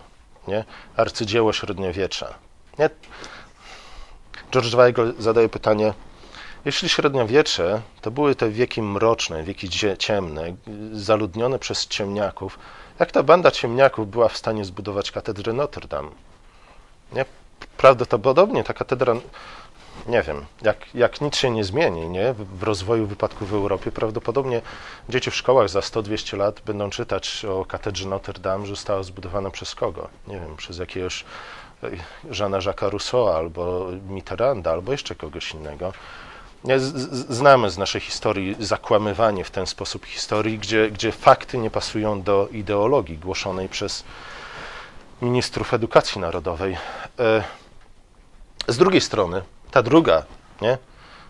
nie? 0.48 0.64
arcydzieło 0.96 1.52
średniowiecza. 1.52 2.34
Nie? 2.78 2.90
George 4.52 4.76
Weigel 4.76 5.14
zadaje 5.18 5.48
pytanie, 5.48 5.94
jeśli 6.64 6.88
średniowiecze 6.88 7.82
to 8.00 8.10
były 8.10 8.34
te 8.34 8.50
wieki 8.50 8.82
mroczne, 8.82 9.42
wieki 9.42 9.68
ciemne, 9.98 10.56
zaludnione 10.92 11.58
przez 11.58 11.86
ciemniaków, 11.86 12.58
jak 12.98 13.12
ta 13.12 13.22
banda 13.22 13.50
ciemniaków 13.50 14.10
była 14.10 14.28
w 14.28 14.36
stanie 14.36 14.64
zbudować 14.64 15.10
katedrę 15.10 15.52
Notre 15.52 15.88
Dame? 15.88 16.10
Nie? 17.12 17.24
Prawdopodobnie 17.76 18.64
ta 18.64 18.74
katedra, 18.74 19.14
nie 20.06 20.22
wiem, 20.22 20.44
jak, 20.62 20.94
jak 20.94 21.20
nic 21.20 21.36
się 21.36 21.50
nie 21.50 21.64
zmieni 21.64 22.08
nie? 22.08 22.34
w 22.38 22.62
rozwoju 22.62 23.06
wypadków 23.06 23.50
w 23.50 23.54
Europie, 23.54 23.92
prawdopodobnie 23.92 24.62
dzieci 25.08 25.30
w 25.30 25.36
szkołach 25.36 25.68
za 25.68 25.80
100-200 25.80 26.36
lat 26.38 26.60
będą 26.60 26.90
czytać 26.90 27.44
o 27.44 27.64
katedrze 27.64 28.08
Notre 28.08 28.40
Dame, 28.40 28.66
że 28.66 28.72
została 28.72 29.02
zbudowana 29.02 29.50
przez 29.50 29.74
kogo? 29.74 30.08
Nie 30.28 30.40
wiem, 30.40 30.56
przez 30.56 30.78
jakiegoś 30.78 31.24
Jeana 32.38 32.58
Jacques'a 32.58 32.90
Rousseau, 32.90 33.28
albo 33.28 33.88
Mitterranda, 34.08 34.70
albo 34.70 34.92
jeszcze 34.92 35.14
kogoś 35.14 35.50
innego. 35.54 35.92
Znamy 37.28 37.70
z 37.70 37.78
naszej 37.78 38.00
historii 38.00 38.56
zakłamywanie 38.60 39.44
w 39.44 39.50
ten 39.50 39.66
sposób 39.66 40.06
historii, 40.06 40.58
gdzie, 40.58 40.90
gdzie 40.90 41.12
fakty 41.12 41.58
nie 41.58 41.70
pasują 41.70 42.22
do 42.22 42.48
ideologii 42.52 43.18
głoszonej 43.18 43.68
przez 43.68 44.04
ministrów 45.22 45.74
edukacji 45.74 46.20
narodowej. 46.20 46.76
E, 47.18 47.44
z 48.68 48.76
drugiej 48.76 49.00
strony, 49.00 49.42
ta 49.70 49.82
druga, 49.82 50.22
nie? 50.60 50.78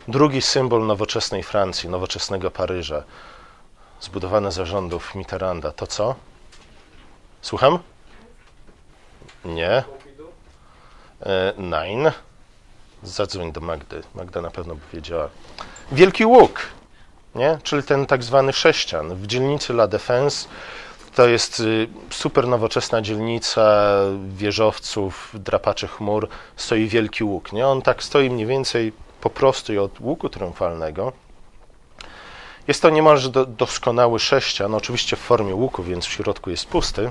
drugi 0.08 0.42
symbol 0.42 0.86
nowoczesnej 0.86 1.42
Francji, 1.42 1.88
nowoczesnego 1.88 2.50
Paryża, 2.50 3.02
zbudowane 4.00 4.52
za 4.52 4.64
rządów 4.64 5.14
Mitterranda, 5.14 5.72
to 5.72 5.86
co? 5.86 6.14
Słucham? 7.42 7.78
Nie. 9.44 9.84
Nine. 11.58 12.12
Zadzwoń 13.02 13.52
do 13.52 13.60
Magdy. 13.60 14.02
Magda 14.14 14.40
na 14.40 14.50
pewno 14.50 14.74
by 14.74 14.80
wiedziała. 14.92 15.28
Wielki 15.92 16.26
Łuk, 16.26 16.60
nie? 17.34 17.58
czyli 17.62 17.82
ten 17.82 18.06
tak 18.06 18.24
zwany 18.24 18.52
sześcian 18.52 19.14
w 19.14 19.26
dzielnicy 19.26 19.72
La 19.72 19.88
Défense. 19.88 20.48
To 21.14 21.28
jest 21.28 21.60
y, 21.60 21.88
super 22.10 22.48
nowoczesna 22.48 23.02
dzielnica 23.02 23.94
wieżowców, 24.28 25.30
drapaczy 25.34 25.88
chmur. 25.88 26.28
Stoi 26.56 26.88
Wielki 26.88 27.24
Łuk. 27.24 27.52
Nie? 27.52 27.66
On 27.66 27.82
tak 27.82 28.02
stoi 28.02 28.30
mniej 28.30 28.46
więcej 28.46 28.92
po 29.20 29.30
prostu 29.30 29.84
od 29.84 30.00
łuku 30.00 30.28
triumfalnego. 30.28 31.12
Jest 32.68 32.82
to 32.82 32.90
niemalże 32.90 33.28
do, 33.28 33.46
doskonały 33.46 34.18
sześcian, 34.18 34.74
oczywiście 34.74 35.16
w 35.16 35.20
formie 35.20 35.54
łuku, 35.54 35.82
więc 35.82 36.06
w 36.06 36.12
środku 36.12 36.50
jest 36.50 36.66
pusty. 36.66 37.10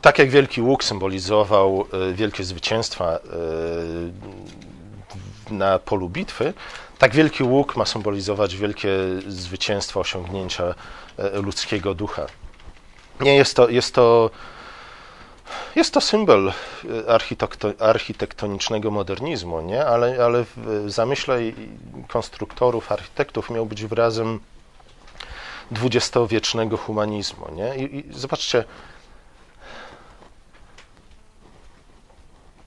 Tak 0.00 0.18
jak 0.18 0.30
Wielki 0.30 0.62
Łuk 0.62 0.84
symbolizował 0.84 1.86
e, 1.92 2.12
wielkie 2.12 2.44
zwycięstwa 2.44 3.06
e, 3.12 3.18
na 5.50 5.78
polu 5.78 6.08
bitwy, 6.08 6.54
tak 6.98 7.14
Wielki 7.14 7.42
Łuk 7.42 7.76
ma 7.76 7.86
symbolizować 7.86 8.56
wielkie 8.56 8.90
zwycięstwa, 9.28 10.00
osiągnięcia 10.00 10.74
e, 11.18 11.40
ludzkiego 11.40 11.94
ducha. 11.94 12.26
Nie 13.20 13.34
jest 13.34 13.56
to, 13.56 13.68
jest 13.68 13.94
to, 13.94 14.30
jest 15.76 15.94
to 15.94 16.00
symbol 16.00 16.52
architektonicznego 17.78 18.90
modernizmu, 18.90 19.60
nie? 19.60 19.86
Ale, 19.86 20.24
ale 20.24 20.44
w 20.56 20.84
zamyśle 20.90 21.38
konstruktorów, 22.08 22.92
architektów 22.92 23.50
miał 23.50 23.66
być 23.66 23.84
wyrazem 23.84 24.40
dwudziestowiecznego 25.70 26.76
humanizmu. 26.76 27.46
Nie? 27.54 27.76
I, 27.76 27.96
i 27.96 28.14
zobaczcie, 28.14 28.64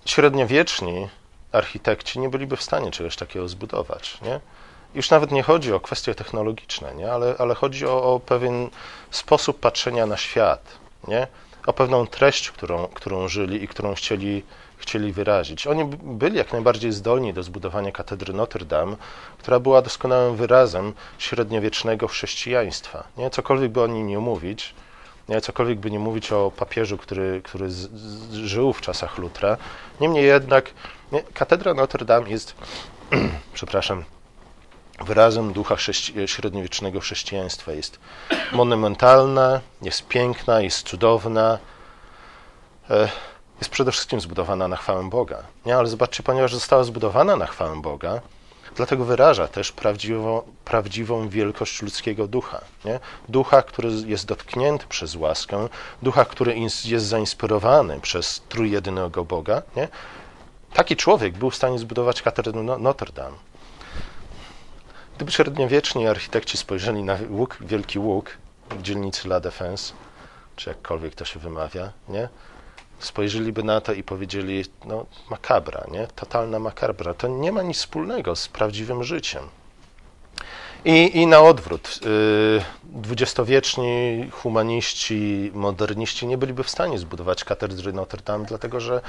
średniowieczni 0.06 1.08
architekci 1.52 2.20
nie 2.20 2.30
byliby 2.30 2.58
w 2.58 2.64
stanie 2.64 2.92
czegoś 2.92 3.16
takiego 3.16 3.48
zbudować. 3.48 4.22
Nie? 4.22 4.40
Już 4.96 5.10
nawet 5.10 5.32
nie 5.32 5.44
chodzi 5.44 5.74
o 5.74 5.80
kwestie 5.80 6.16
technologiczne, 6.16 6.96
nie? 6.96 7.12
Ale, 7.12 7.36
ale 7.40 7.56
chodzi 7.56 7.86
o, 7.86 8.14
o 8.14 8.20
pewien 8.20 8.70
sposób 9.12 9.60
patrzenia 9.60 10.06
na 10.06 10.18
świat, 10.18 10.62
nie? 11.08 11.28
o 11.68 11.74
pewną 11.74 12.08
treść, 12.08 12.52
którą, 12.52 12.88
którą 12.88 13.28
żyli 13.28 13.64
i 13.64 13.68
którą 13.68 13.94
chcieli, 13.94 14.44
chcieli 14.78 15.14
wyrazić. 15.14 15.68
Oni 15.68 15.86
byli 16.04 16.38
jak 16.38 16.54
najbardziej 16.54 16.92
zdolni 16.92 17.34
do 17.34 17.44
zbudowania 17.44 17.92
katedry 17.92 18.34
Notre 18.34 18.66
Dame, 18.66 18.96
która 19.38 19.60
była 19.60 19.82
doskonałym 19.82 20.36
wyrazem 20.36 20.94
średniowiecznego 21.18 22.08
chrześcijaństwa. 22.08 23.04
Nie? 23.18 23.30
Cokolwiek 23.30 23.72
by 23.72 23.82
o 23.82 23.88
nim 23.88 24.08
nie 24.08 24.20
mówić, 24.20 24.74
cokolwiek 25.42 25.80
by 25.80 25.92
nie 25.92 26.00
mówić 26.00 26.32
o 26.32 26.52
papieżu, 26.52 26.98
który, 26.98 27.42
który 27.44 27.72
z, 27.72 27.76
z, 27.76 28.34
żył 28.34 28.74
w 28.74 28.82
czasach 28.82 29.18
Lutra. 29.18 29.58
Niemniej 30.00 30.26
jednak 30.26 30.72
nie, 31.12 31.24
katedra 31.24 31.74
Notre 31.74 32.06
Dame 32.06 32.30
jest, 32.30 32.56
przepraszam, 33.54 34.04
wyrazem 35.00 35.54
ducha 35.54 35.76
chrześci 35.76 36.14
średniowiecznego 36.26 37.00
chrześcijaństwa. 37.00 37.72
Jest 37.72 38.00
monumentalna, 38.52 39.62
jest 39.82 40.08
piękna, 40.08 40.62
jest 40.62 40.88
cudowna. 40.88 41.58
E, 42.90 43.10
jest 43.60 43.72
przede 43.72 43.92
wszystkim 43.92 44.22
zbudowana 44.22 44.68
na 44.68 44.76
chwałę 44.76 45.10
Boga. 45.10 45.44
Nie, 45.66 45.78
ale 45.78 45.88
zobaczcie, 45.88 46.24
ponieważ 46.24 46.54
została 46.54 46.84
zbudowana 46.84 47.36
na 47.36 47.46
chwałę 47.46 47.82
Boga, 47.82 48.22
Dlatego 48.76 49.06
wyraża 49.06 49.48
też 49.48 49.72
prawdziwą, 49.72 50.42
prawdziwą 50.66 51.30
wielkość 51.30 51.82
ludzkiego 51.82 52.28
ducha. 52.28 52.62
Nie? 52.86 53.00
Ducha, 53.30 53.62
który 53.62 53.90
jest 54.06 54.26
dotknięty 54.26 54.86
przez 54.90 55.16
łaskę, 55.16 55.70
ducha, 56.02 56.26
który 56.26 56.56
jest 56.86 57.08
zainspirowany 57.08 58.00
przez 58.00 58.42
trójjedynego 58.50 59.26
Boga. 59.26 59.62
Nie? 59.76 59.88
Taki 60.74 60.96
człowiek 60.96 61.38
był 61.38 61.50
w 61.50 61.56
stanie 61.56 61.80
zbudować 61.80 62.22
katedrę 62.22 62.64
no-, 62.64 62.78
Notre 62.78 63.12
Dame. 63.14 63.38
Gdyby 65.16 65.32
średniowieczni 65.32 66.08
architekci 66.08 66.58
spojrzeli 66.58 67.04
na 67.04 67.18
łuk, 67.30 67.58
wielki 67.62 68.00
łuk 68.00 68.38
w 68.70 68.82
dzielnicy 68.82 69.28
La 69.28 69.40
Défense, 69.40 69.94
czy 70.56 70.70
jakkolwiek 70.70 71.16
to 71.16 71.26
się 71.26 71.40
wymawia, 71.40 71.92
nie? 72.10 72.30
Spojrzeliby 73.02 73.64
na 73.64 73.82
to 73.82 73.94
i 73.94 74.04
powiedzieli, 74.04 74.66
no 74.86 75.06
makabra, 75.30 75.86
nie? 75.92 76.08
Totalna 76.16 76.60
makabra. 76.60 77.14
To 77.14 77.28
nie 77.28 77.52
ma 77.52 77.62
nic 77.62 77.78
wspólnego 77.78 78.36
z 78.36 78.48
prawdziwym 78.48 79.04
życiem. 79.04 79.44
I, 80.86 81.18
i 81.18 81.28
na 81.28 81.40
odwrót. 81.40 82.00
Y, 82.06 82.62
dwudziestowieczni 82.84 84.28
humaniści, 84.32 85.52
moderniści 85.54 86.28
nie 86.28 86.38
byliby 86.38 86.64
w 86.64 86.70
stanie 86.70 87.00
zbudować 87.00 87.44
katedry 87.44 87.94
Notre 87.94 88.22
Dame, 88.22 88.46
dlatego 88.46 88.80
że 88.80 89.02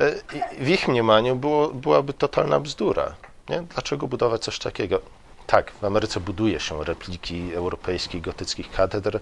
y, 0.00 0.22
w 0.60 0.68
ich 0.68 0.88
mniemaniu 0.88 1.36
było, 1.36 1.68
byłaby 1.68 2.12
totalna 2.12 2.60
bzdura. 2.60 3.14
Nie? 3.48 3.62
Dlaczego 3.62 4.08
budować 4.08 4.44
coś 4.44 4.58
takiego? 4.58 5.00
Tak, 5.46 5.72
w 5.72 5.84
Ameryce 5.84 6.20
buduje 6.20 6.60
się 6.60 6.84
repliki 6.84 7.54
europejskich, 7.54 8.22
gotyckich 8.22 8.70
katedr, 8.70 9.20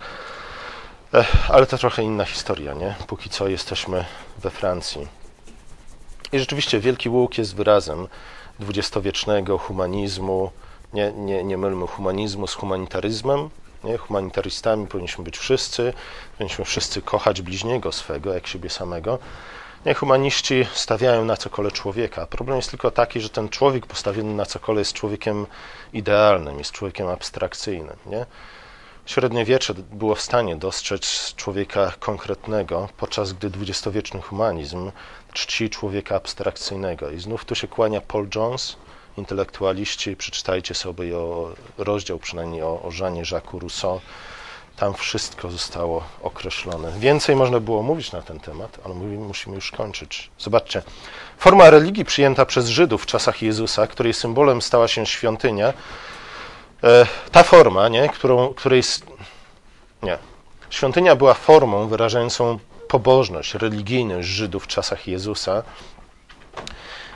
ale 1.48 1.66
to 1.66 1.78
trochę 1.78 2.02
inna 2.02 2.24
historia, 2.24 2.74
nie? 2.74 2.94
Póki 3.06 3.30
co 3.30 3.48
jesteśmy 3.48 4.04
we 4.38 4.50
Francji. 4.50 5.08
I 6.32 6.38
rzeczywiście 6.38 6.80
Wielki 6.80 7.08
Łuk 7.08 7.38
jest 7.38 7.54
wyrazem 7.54 8.08
dwudziestowiecznego 8.58 9.58
humanizmu. 9.58 10.50
Nie, 10.92 11.12
nie, 11.12 11.44
nie 11.44 11.58
mylmy 11.58 11.86
humanizmu 11.86 12.46
z 12.46 12.54
humanitaryzmem. 12.54 13.50
Nie? 13.84 13.96
Humanitarystami 13.98 14.86
powinniśmy 14.86 15.24
być 15.24 15.38
wszyscy. 15.38 15.92
Powinniśmy 16.38 16.64
wszyscy 16.64 17.02
kochać 17.02 17.42
bliźniego 17.42 17.92
swego, 17.92 18.34
jak 18.34 18.46
siebie 18.46 18.70
samego. 18.70 19.18
Nie, 19.86 19.94
humaniści 19.94 20.66
stawiają 20.74 21.24
na 21.24 21.36
cokole 21.36 21.70
człowieka. 21.70 22.26
Problem 22.26 22.56
jest 22.56 22.70
tylko 22.70 22.90
taki, 22.90 23.20
że 23.20 23.28
ten 23.28 23.48
człowiek 23.48 23.86
postawiony 23.86 24.34
na 24.34 24.46
cokole 24.46 24.78
jest 24.78 24.92
człowiekiem 24.92 25.46
idealnym, 25.92 26.58
jest 26.58 26.72
człowiekiem 26.72 27.08
abstrakcyjnym. 27.08 27.96
Nie? 28.06 28.26
Średniowiecze 29.06 29.74
było 29.74 30.14
w 30.14 30.20
stanie 30.20 30.56
dostrzec 30.56 31.34
człowieka 31.36 31.92
konkretnego, 31.98 32.88
podczas 32.96 33.32
gdy 33.32 33.50
dwudziestowieczny 33.50 34.22
humanizm 34.22 34.90
czci 35.32 35.70
człowieka 35.70 36.16
abstrakcyjnego. 36.16 37.10
I 37.10 37.20
znów 37.20 37.44
tu 37.44 37.54
się 37.54 37.68
kłania 37.68 38.00
Paul 38.00 38.28
Jones, 38.34 38.76
intelektualiści, 39.16 40.16
przeczytajcie 40.16 40.74
sobie 40.74 41.16
o 41.16 41.54
rozdział 41.78 42.18
przynajmniej 42.18 42.62
o, 42.62 42.82
o 42.82 42.90
Żanie 42.90 43.22
Jacques 43.32 43.60
Rousseau. 43.60 44.00
Tam 44.76 44.94
wszystko 44.94 45.50
zostało 45.50 46.04
określone. 46.22 46.92
Więcej 46.98 47.36
można 47.36 47.60
było 47.60 47.82
mówić 47.82 48.12
na 48.12 48.22
ten 48.22 48.40
temat, 48.40 48.78
ale 48.84 48.94
musimy 48.94 49.54
już 49.54 49.70
kończyć. 49.70 50.30
Zobaczcie, 50.38 50.82
forma 51.38 51.70
religii 51.70 52.04
przyjęta 52.04 52.46
przez 52.46 52.68
Żydów 52.68 53.02
w 53.02 53.06
czasach 53.06 53.42
Jezusa, 53.42 53.86
której 53.86 54.14
symbolem 54.14 54.62
stała 54.62 54.88
się 54.88 55.06
świątynia, 55.06 55.72
ta 57.32 57.42
forma, 57.42 57.88
nie, 57.88 58.08
którą, 58.08 58.54
której. 58.54 58.82
Nie. 60.02 60.18
Świątynia 60.70 61.16
była 61.16 61.34
formą 61.34 61.88
wyrażającą 61.88 62.58
pobożność, 62.88 63.54
religijność 63.54 64.28
Żydów 64.28 64.64
w 64.64 64.66
czasach 64.66 65.08
Jezusa. 65.08 65.62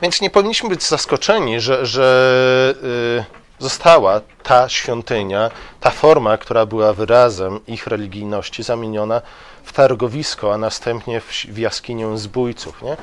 Więc 0.03 0.21
nie 0.21 0.31
powinniśmy 0.31 0.69
być 0.69 0.83
zaskoczeni, 0.83 1.61
że, 1.61 1.87
że 1.87 2.75
y, 2.83 3.25
została 3.59 4.21
ta 4.43 4.69
świątynia, 4.69 5.51
ta 5.81 5.91
forma, 5.91 6.37
która 6.37 6.67
była 6.67 6.93
wyrazem 6.93 7.61
ich 7.67 7.87
religijności, 7.87 8.63
zamieniona 8.63 9.23
w 9.65 9.73
targowisko, 9.73 10.55
a 10.55 10.59
następnie 10.59 11.21
w, 11.21 11.59
jaskinię 11.59 12.19
zbójców. 12.19 12.83
Nie? 12.83 12.97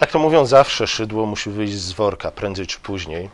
Jak 0.00 0.10
to 0.10 0.18
mówią 0.18 0.46
zawsze, 0.46 0.86
szydło 0.86 1.26
musi 1.26 1.50
wyjść 1.50 1.74
z 1.74 1.92
worka 1.92 2.30
prędzej 2.30 2.66
czy 2.66 2.80
później. 2.80 3.30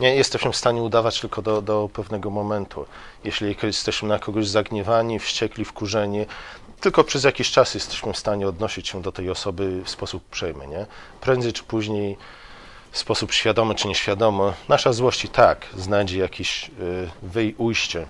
Nie 0.00 0.14
jesteśmy 0.14 0.52
w 0.52 0.56
stanie 0.56 0.82
udawać 0.82 1.20
tylko 1.20 1.42
do, 1.42 1.62
do 1.62 1.90
pewnego 1.92 2.30
momentu. 2.30 2.86
Jeśli 3.24 3.56
jesteśmy 3.62 4.08
na 4.08 4.18
kogoś 4.18 4.48
zagniewani, 4.48 5.18
wściekli, 5.18 5.64
wkurzeni, 5.64 6.26
tylko 6.80 7.04
przez 7.04 7.24
jakiś 7.24 7.50
czas 7.50 7.74
jesteśmy 7.74 8.12
w 8.12 8.18
stanie 8.18 8.48
odnosić 8.48 8.88
się 8.88 9.02
do 9.02 9.12
tej 9.12 9.30
osoby 9.30 9.82
w 9.84 9.90
sposób 9.90 10.22
uprzejmy. 10.26 10.66
Nie? 10.66 10.86
Prędzej 11.20 11.52
czy 11.52 11.62
później, 11.62 12.16
w 12.90 12.98
sposób 12.98 13.32
świadomy 13.32 13.74
czy 13.74 13.88
nieświadomy, 13.88 14.52
nasza 14.68 14.92
złość 14.92 15.24
i 15.24 15.28
tak 15.28 15.66
znajdzie 15.76 16.18
jakieś 16.18 16.68
y, 16.68 17.10
wyjście. 17.22 18.06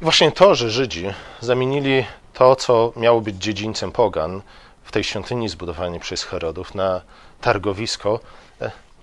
I 0.00 0.04
właśnie 0.04 0.32
to, 0.32 0.54
że 0.54 0.70
Żydzi 0.70 1.06
zamienili 1.40 2.04
to, 2.34 2.56
co 2.56 2.92
miało 2.96 3.20
być 3.20 3.36
dziedzińcem 3.36 3.92
pogan 3.92 4.42
w 4.84 4.92
tej 4.92 5.04
świątyni 5.04 5.48
zbudowanej 5.48 6.00
przez 6.00 6.22
Herodów 6.22 6.74
na 6.74 7.00
targowisko, 7.40 8.20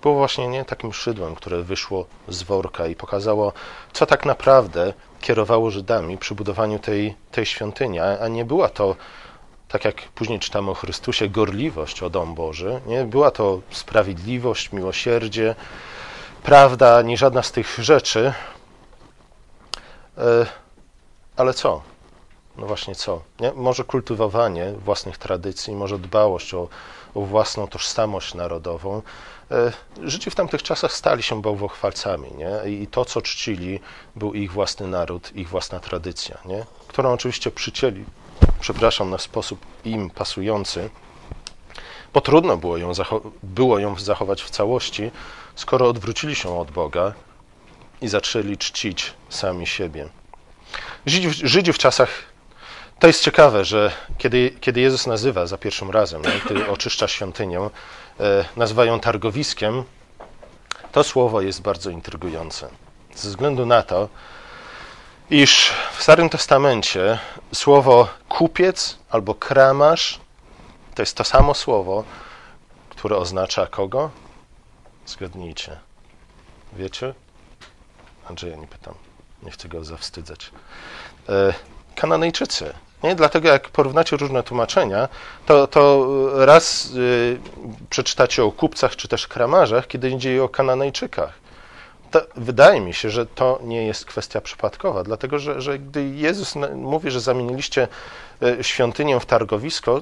było 0.03 0.15
właśnie 0.15 0.47
nie 0.47 0.65
takim 0.65 0.93
szydłem, 0.93 1.35
które 1.35 1.63
wyszło 1.63 2.05
z 2.27 2.43
worka 2.43 2.87
i 2.87 2.95
pokazało, 2.95 3.53
co 3.93 4.05
tak 4.05 4.25
naprawdę 4.25 4.93
kierowało 5.21 5.71
Żydami 5.71 6.17
przy 6.17 6.35
budowaniu 6.35 6.79
tej, 6.79 7.15
tej 7.31 7.45
świątyni, 7.45 7.99
a 7.99 8.27
nie 8.27 8.45
była 8.45 8.69
to, 8.69 8.95
tak 9.67 9.85
jak 9.85 9.95
później 9.95 10.39
czytamy 10.39 10.71
o 10.71 10.73
Chrystusie, 10.73 11.29
gorliwość 11.29 12.03
o 12.03 12.09
dom 12.09 12.35
Boży, 12.35 12.81
nie? 12.85 13.03
była 13.05 13.31
to 13.31 13.61
sprawiedliwość, 13.71 14.71
miłosierdzie, 14.71 15.55
prawda, 16.43 17.01
nie 17.01 17.17
żadna 17.17 17.43
z 17.43 17.51
tych 17.51 17.79
rzeczy. 17.79 18.33
E, 20.17 20.45
ale 21.37 21.53
co? 21.53 21.92
No 22.57 22.67
właśnie 22.67 22.95
co? 22.95 23.21
Nie? 23.39 23.51
Może 23.53 23.83
kultywowanie 23.83 24.71
własnych 24.71 25.17
tradycji, 25.17 25.75
może 25.75 25.99
dbałość 25.99 26.53
o, 26.53 26.67
o 27.15 27.21
własną 27.21 27.67
tożsamość 27.67 28.33
narodową, 28.33 29.01
E, 29.51 29.71
Żydzi 30.03 30.29
w 30.29 30.35
tamtych 30.35 30.63
czasach 30.63 30.93
stali 30.93 31.23
się 31.23 31.41
bałwochwalcami 31.41 32.29
nie? 32.37 32.71
i 32.71 32.87
to, 32.87 33.05
co 33.05 33.21
czcili, 33.21 33.79
był 34.15 34.33
ich 34.33 34.51
własny 34.51 34.87
naród, 34.87 35.35
ich 35.35 35.49
własna 35.49 35.79
tradycja, 35.79 36.37
nie? 36.45 36.65
którą 36.87 37.13
oczywiście 37.13 37.51
przycięli, 37.51 38.05
przepraszam, 38.59 39.09
na 39.09 39.17
sposób 39.17 39.59
im 39.85 40.09
pasujący, 40.09 40.89
bo 42.13 42.21
trudno 42.21 42.57
było 42.57 42.77
ją, 42.77 42.91
było 43.43 43.79
ją 43.79 43.99
zachować 43.99 44.43
w 44.43 44.49
całości, 44.49 45.11
skoro 45.55 45.87
odwrócili 45.87 46.35
się 46.35 46.59
od 46.59 46.71
Boga 46.71 47.13
i 48.01 48.07
zaczęli 48.07 48.57
czcić 48.57 49.13
sami 49.29 49.67
siebie. 49.67 50.09
Żydzi, 51.05 51.29
Żydzi 51.47 51.73
w 51.73 51.77
czasach 51.77 52.09
to 53.03 53.07
jest 53.07 53.23
ciekawe, 53.23 53.65
że 53.65 53.91
kiedy, 54.17 54.55
kiedy 54.61 54.81
Jezus 54.81 55.07
nazywa 55.07 55.47
za 55.47 55.57
pierwszym 55.57 55.91
razem, 55.91 56.21
nie, 56.21 56.39
gdy 56.45 56.69
oczyszcza 56.69 57.07
świątynię, 57.07 57.59
e, 57.59 57.69
nazywa 58.55 58.85
ją 58.85 58.99
targowiskiem, 58.99 59.83
to 60.91 61.03
słowo 61.03 61.41
jest 61.41 61.61
bardzo 61.61 61.89
intrygujące. 61.89 62.69
Ze 63.15 63.29
względu 63.29 63.65
na 63.65 63.81
to, 63.83 64.09
iż 65.29 65.71
w 65.93 66.03
Starym 66.03 66.29
Testamencie 66.29 67.19
słowo 67.53 68.07
kupiec 68.29 68.97
albo 69.09 69.35
kramarz 69.35 70.19
to 70.95 71.01
jest 71.01 71.17
to 71.17 71.23
samo 71.23 71.53
słowo, 71.53 72.03
które 72.89 73.17
oznacza 73.17 73.67
kogo? 73.67 74.11
Zgadnijcie. 75.05 75.79
Wiecie? 76.73 77.13
Andrzeja 78.29 78.55
nie 78.55 78.67
pytam. 78.67 78.93
Nie 79.43 79.51
chcę 79.51 79.69
go 79.69 79.83
zawstydzać. 79.83 80.51
E, 81.29 81.53
Kananejczycy. 81.95 82.73
Nie? 83.03 83.15
Dlatego 83.15 83.47
jak 83.47 83.69
porównacie 83.69 84.17
różne 84.17 84.43
tłumaczenia, 84.43 85.09
to, 85.45 85.67
to 85.67 86.07
raz 86.45 86.91
y, 86.95 87.39
przeczytacie 87.89 88.43
o 88.43 88.51
kupcach 88.51 88.95
czy 88.95 89.07
też 89.07 89.27
kramarzach, 89.27 89.87
kiedy 89.87 90.09
indziej 90.09 90.39
o 90.39 90.49
Kananejczykach. 90.49 91.42
To, 92.13 92.21
wydaje 92.35 92.81
mi 92.81 92.93
się, 92.93 93.09
że 93.09 93.25
to 93.25 93.59
nie 93.63 93.85
jest 93.85 94.05
kwestia 94.05 94.41
przypadkowa, 94.41 95.03
dlatego 95.03 95.39
że, 95.39 95.61
że 95.61 95.79
gdy 95.79 96.09
Jezus 96.09 96.55
mówi, 96.75 97.11
że 97.11 97.21
zamieniliście 97.21 97.87
E, 98.43 98.63
świątynię 98.63 99.19
w 99.19 99.25
targowisko, 99.25 100.01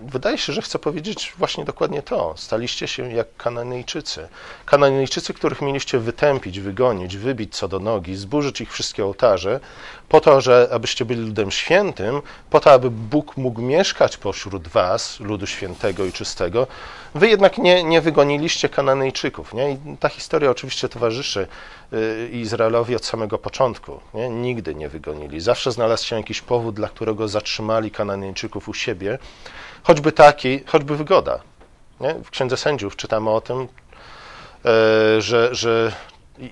wydaje 0.00 0.38
się, 0.38 0.52
że 0.52 0.62
chce 0.62 0.78
powiedzieć 0.78 1.32
właśnie 1.38 1.64
dokładnie 1.64 2.02
to. 2.02 2.34
Staliście 2.36 2.88
się 2.88 3.12
jak 3.12 3.36
Kananejczycy. 3.36 4.28
Kananejczycy, 4.66 5.34
których 5.34 5.62
mieliście 5.62 5.98
wytępić, 5.98 6.60
wygonić, 6.60 7.16
wybić 7.16 7.56
co 7.56 7.68
do 7.68 7.78
nogi, 7.78 8.16
zburzyć 8.16 8.60
ich 8.60 8.72
wszystkie 8.72 9.04
ołtarze, 9.04 9.60
po 10.08 10.20
to, 10.20 10.40
że 10.40 10.68
abyście 10.72 11.04
byli 11.04 11.20
ludem 11.20 11.50
świętym, 11.50 12.22
po 12.50 12.60
to, 12.60 12.72
aby 12.72 12.90
Bóg 12.90 13.36
mógł 13.36 13.62
mieszkać 13.62 14.16
pośród 14.16 14.68
was, 14.68 15.20
ludu 15.20 15.46
świętego 15.46 16.04
i 16.04 16.12
czystego. 16.12 16.66
Wy 17.14 17.28
jednak 17.28 17.58
nie, 17.58 17.84
nie 17.84 18.00
wygoniliście 18.00 18.68
Kananejczyków. 18.68 19.54
Nie? 19.54 19.70
I 19.70 19.78
ta 20.00 20.08
historia 20.08 20.50
oczywiście 20.50 20.88
towarzyszy 20.88 21.46
y, 21.92 22.28
Izraelowi 22.32 22.96
od 22.96 23.04
samego 23.04 23.38
początku. 23.38 24.00
Nie? 24.14 24.28
Nigdy 24.28 24.74
nie 24.74 24.88
wygonili. 24.88 25.40
Zawsze 25.40 25.72
znalazł 25.72 26.06
się 26.06 26.16
jakiś 26.16 26.40
powód, 26.40 26.74
dla 26.74 26.88
którego 26.88 27.28
zatrzymali 27.28 27.54
trzymali 27.54 27.90
Kananeńczyków 27.90 28.68
u 28.68 28.74
siebie, 28.74 29.18
choćby 29.82 30.12
taki, 30.12 30.60
choćby 30.66 30.96
wygoda. 30.96 31.40
Nie? 32.00 32.14
W 32.14 32.30
Księdze 32.30 32.56
Sędziów 32.56 32.96
czytamy 32.96 33.30
o 33.30 33.40
tym, 33.40 33.68
e, 34.64 35.20
że, 35.20 35.54
że 35.54 35.92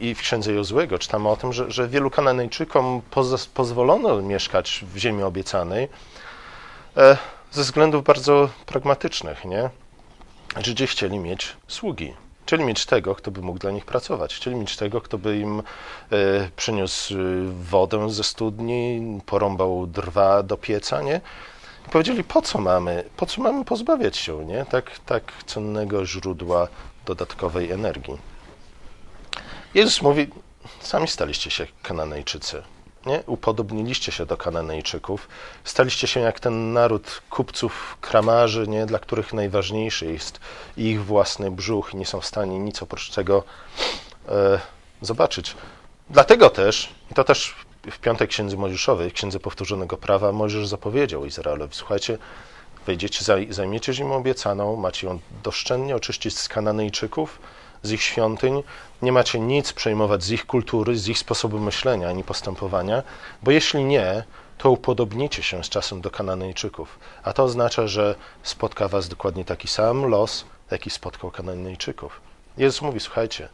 i 0.01 0.15
w 0.15 0.21
Księdze 0.21 0.53
Jozłego 0.53 0.99
czytamy 0.99 1.29
o 1.29 1.37
tym, 1.37 1.53
że, 1.53 1.71
że 1.71 1.89
wielu 1.89 2.11
Kananejczykom 2.11 3.03
poz, 3.11 3.47
pozwolono 3.47 4.23
mieszkać 4.23 4.85
w 4.95 4.97
ziemi 4.97 5.23
obiecanej 5.23 5.89
e, 6.97 7.17
ze 7.51 7.63
względów 7.63 8.05
bardzo 8.05 8.49
pragmatycznych. 8.67 9.45
Nie? 9.45 9.71
Żydzi 10.57 10.87
chcieli 10.87 11.19
mieć 11.19 11.57
sługi. 11.69 12.15
Chcieli 12.47 12.65
mieć 12.65 12.87
tego, 12.87 13.15
kto 13.15 13.31
by 13.31 13.43
mógł 13.43 13.59
dla 13.59 13.71
nich 13.71 13.85
pracować. 13.85 14.35
Chcieli 14.35 14.57
mieć 14.57 14.77
tego, 14.77 15.01
kto 15.01 15.19
by 15.19 15.39
im 15.39 15.59
e, 15.59 15.63
przyniósł 16.57 17.15
e, 17.15 17.19
wodę 17.71 18.11
ze 18.11 18.25
studni, 18.25 19.21
porąbał 19.27 19.87
drwa 19.87 20.43
do 20.43 20.57
pieca, 20.57 21.03
nie? 21.03 21.21
I 21.87 21.91
powiedzieli, 21.91 22.25
po 22.25 22.43
co 22.43 22.59
mamy, 22.59 23.05
po 23.17 23.27
co 23.27 23.43
mamy 23.43 23.65
pozbawiać 23.65 24.17
się, 24.17 24.45
nie? 24.45 24.65
Tak, 24.65 24.99
tak 24.99 25.33
cennego 25.47 26.07
źródła 26.07 26.69
dodatkowej 27.07 27.71
energii. 27.71 28.19
Jezus 29.75 30.03
mówi, 30.03 30.27
sami 30.81 31.09
staliście 31.09 31.51
się 31.51 31.67
Kananejczycy. 31.83 32.63
Nie? 33.07 33.23
Upodobniliście 33.27 34.13
się 34.13 34.27
do 34.27 34.37
Kananejczyków, 34.37 35.29
staliście 35.65 36.07
się 36.07 36.21
jak 36.21 36.41
ten 36.41 36.73
naród 36.73 37.23
kupców, 37.31 37.97
kramarzy, 38.01 38.69
nie? 38.69 38.87
dla 38.87 38.99
których 38.99 39.33
najważniejszy 39.33 40.13
jest 40.13 40.41
ich 40.77 41.05
własny 41.05 41.51
brzuch 41.51 41.95
i 41.95 41.97
nie 41.97 42.07
są 42.07 42.21
w 42.21 42.27
stanie 42.27 42.59
nic 42.59 42.83
oprócz 42.83 43.11
tego 43.11 43.45
e, 44.29 44.61
zobaczyć. 45.01 45.55
Dlatego 46.11 46.51
też, 46.51 46.89
i 47.11 47.15
to 47.15 47.25
też 47.25 47.55
w 47.91 47.99
piątej 47.99 48.29
księdze 48.29 48.57
Mojżeszowej, 48.57 49.13
księdze 49.13 49.41
powtórzonego 49.41 49.97
prawa, 49.97 50.33
Mojżesz 50.33 50.69
zapowiedział 50.69 51.27
Izraelowi, 51.27 51.75
słuchajcie, 51.75 52.19
wejdziecie, 52.87 53.25
zajmiecie 53.51 53.95
ziemię 53.95 54.15
obiecaną, 54.15 54.77
macie 54.77 55.07
ją 55.07 55.19
doszczętnie 55.43 55.97
oczyścić 55.97 56.39
z 56.39 56.49
Kananejczyków, 56.49 57.39
z 57.83 57.93
ich 57.93 58.03
świątyń, 58.03 58.63
nie 59.03 59.13
macie 59.13 59.41
nic 59.41 59.73
przejmować 59.73 60.25
z 60.25 60.31
ich 60.31 60.47
kultury, 60.47 60.97
z 60.97 61.09
ich 61.09 61.19
sposobu 61.19 61.59
myślenia 61.59 62.09
ani 62.09 62.25
postępowania, 62.25 63.03
bo 63.43 63.51
jeśli 63.51 63.85
nie, 63.85 64.25
to 64.59 64.71
upodobnicie 64.71 65.43
się 65.43 65.65
z 65.65 65.69
czasem 65.69 66.01
do 66.01 66.11
Kananejczyków. 66.11 66.99
A 67.23 67.33
to 67.33 67.45
oznacza, 67.45 67.87
że 67.87 68.15
spotka 68.43 68.89
was 68.89 69.09
dokładnie 69.09 69.45
taki 69.45 69.69
sam 69.69 70.05
los, 70.05 70.45
jaki 70.71 70.91
spotkał 70.91 71.31
Kananejczyków. 71.31 72.21
Jezus 72.57 72.83
mówi, 72.83 73.01
słuchajcie, 73.01 73.49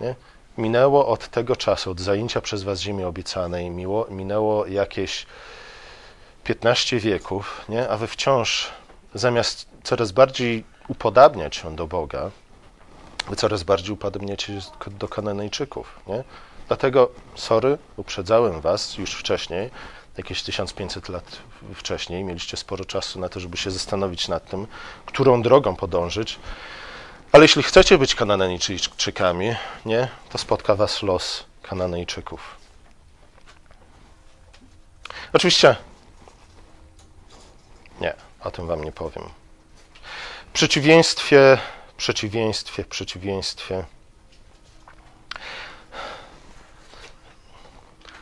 nie? 0.00 0.14
minęło 0.58 1.08
od 1.08 1.28
tego 1.28 1.56
czasu, 1.56 1.90
od 1.90 2.00
zajęcia 2.00 2.40
przez 2.40 2.62
was 2.62 2.80
ziemi 2.80 3.04
obiecanej, 3.04 3.70
miło, 3.70 4.06
minęło 4.10 4.66
jakieś 4.66 5.26
15 6.44 7.00
wieków, 7.00 7.64
nie? 7.68 7.88
a 7.88 7.96
wy 7.96 8.06
wciąż 8.06 8.70
zamiast 9.14 9.68
coraz 9.82 10.12
bardziej 10.12 10.64
upodabniać 10.88 11.56
się 11.56 11.76
do 11.76 11.86
Boga, 11.86 12.30
coraz 13.36 13.62
bardziej 13.62 13.92
upodabniacie 13.92 14.60
się 14.60 14.90
do 14.90 15.08
Kananejczyków. 15.08 16.00
Nie? 16.06 16.24
Dlatego, 16.68 17.10
sorry, 17.34 17.78
uprzedzałem 17.96 18.60
was 18.60 18.98
już 18.98 19.14
wcześniej, 19.14 19.70
jakieś 20.16 20.42
1500 20.42 21.08
lat 21.08 21.38
wcześniej, 21.74 22.24
mieliście 22.24 22.56
sporo 22.56 22.84
czasu 22.84 23.20
na 23.20 23.28
to, 23.28 23.40
żeby 23.40 23.56
się 23.56 23.70
zastanowić 23.70 24.28
nad 24.28 24.50
tym, 24.50 24.66
którą 25.06 25.42
drogą 25.42 25.76
podążyć. 25.76 26.38
Ale 27.32 27.44
jeśli 27.44 27.62
chcecie 27.62 27.98
być 27.98 28.14
Kananejczykami, 28.14 29.54
nie, 29.86 30.08
to 30.30 30.38
spotka 30.38 30.74
was 30.74 31.02
los 31.02 31.44
Kananejczyków. 31.62 32.56
Oczywiście 35.32 35.76
nie, 38.00 38.14
o 38.40 38.50
tym 38.50 38.66
wam 38.66 38.84
nie 38.84 38.92
powiem. 38.92 39.24
W 40.48 40.52
przeciwieństwie, 40.52 41.58
przeciwieństwie, 41.96 42.84
przeciwieństwie 42.84 43.84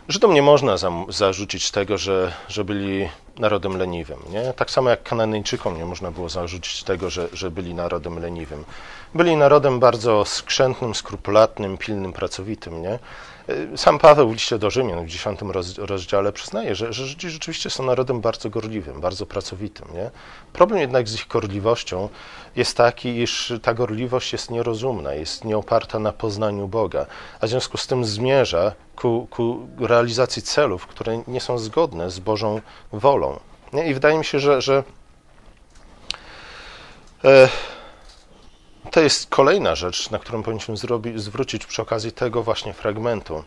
Żydom 0.09 0.35
nie 0.35 0.43
można 0.43 0.77
zarzucić 1.09 1.71
tego, 1.71 1.99
że, 1.99 2.33
że 2.49 2.65
byli 2.65 3.09
narodem 3.39 3.77
leniwym. 3.77 4.19
Nie? 4.31 4.53
Tak 4.53 4.71
samo 4.71 4.91
jak 4.91 5.03
Kananejczykom 5.03 5.79
nie 5.79 5.85
można 5.85 6.11
było 6.11 6.29
zarzucić 6.29 6.83
tego, 6.83 7.11
że, 7.11 7.29
że 7.33 7.51
byli 7.51 7.75
narodem 7.75 8.19
leniwym. 8.19 8.65
Byli 9.15 9.37
narodem 9.37 9.81
bardzo 9.81 10.25
skrzętnym, 10.25 10.95
skrupulatnym, 10.95 11.79
pilnym, 11.79 12.13
pracowitym. 12.13 12.83
Nie? 12.83 12.99
Sam 13.77 13.99
Paweł 13.99 14.29
w 14.29 14.33
liście 14.33 14.59
do 14.59 14.71
Rzymian 14.71 15.05
w 15.05 15.09
dziesiątym 15.09 15.53
rozdziale 15.79 16.33
przyznaje, 16.33 16.75
że, 16.75 16.93
że 16.93 17.07
Żydzi 17.07 17.31
rzeczywiście 17.31 17.71
są 17.71 17.85
narodem 17.85 18.21
bardzo 18.21 18.51
gorliwym, 18.51 19.01
bardzo 19.01 19.27
pracowitym. 19.27 19.89
Nie? 19.95 20.11
Problem 20.53 20.81
jednak 20.81 21.09
z 21.09 21.15
ich 21.15 21.27
gorliwością 21.27 22.09
jest 22.57 22.77
taki, 22.77 23.19
iż 23.19 23.53
ta 23.63 23.75
gorliwość 23.75 24.33
jest 24.33 24.51
nierozumna, 24.51 25.15
jest 25.15 25.45
nieoparta 25.45 25.99
na 25.99 26.13
poznaniu 26.13 26.69
Boga, 26.69 27.07
a 27.41 27.47
w 27.47 27.51
związku 27.51 27.79
z 27.79 27.87
tym 27.87 28.05
zmierza 28.05 28.73
ku, 28.97 29.27
ku 29.31 29.69
realizacji 29.79 30.43
celów, 30.43 30.87
które 30.87 31.23
nie 31.27 31.41
są 31.41 31.59
zgodne 31.59 32.11
z 32.11 32.19
Bożą 32.19 32.61
wolą. 32.93 33.41
Nie? 33.73 33.87
I 33.87 33.95
wydaje 33.95 34.19
mi 34.19 34.25
się, 34.25 34.39
że, 34.39 34.63
że 34.63 34.85
e, 37.25 37.49
to 38.95 39.01
jest 39.01 39.27
kolejna 39.31 39.75
rzecz, 39.75 40.11
na 40.11 40.19
którą 40.19 40.43
powinniśmy 40.43 40.77
zrobić, 40.77 41.21
zwrócić 41.21 41.67
przy 41.67 41.83
okazji 41.83 42.13
tego 42.13 42.43
właśnie 42.43 42.73
fragmentu. 42.73 43.45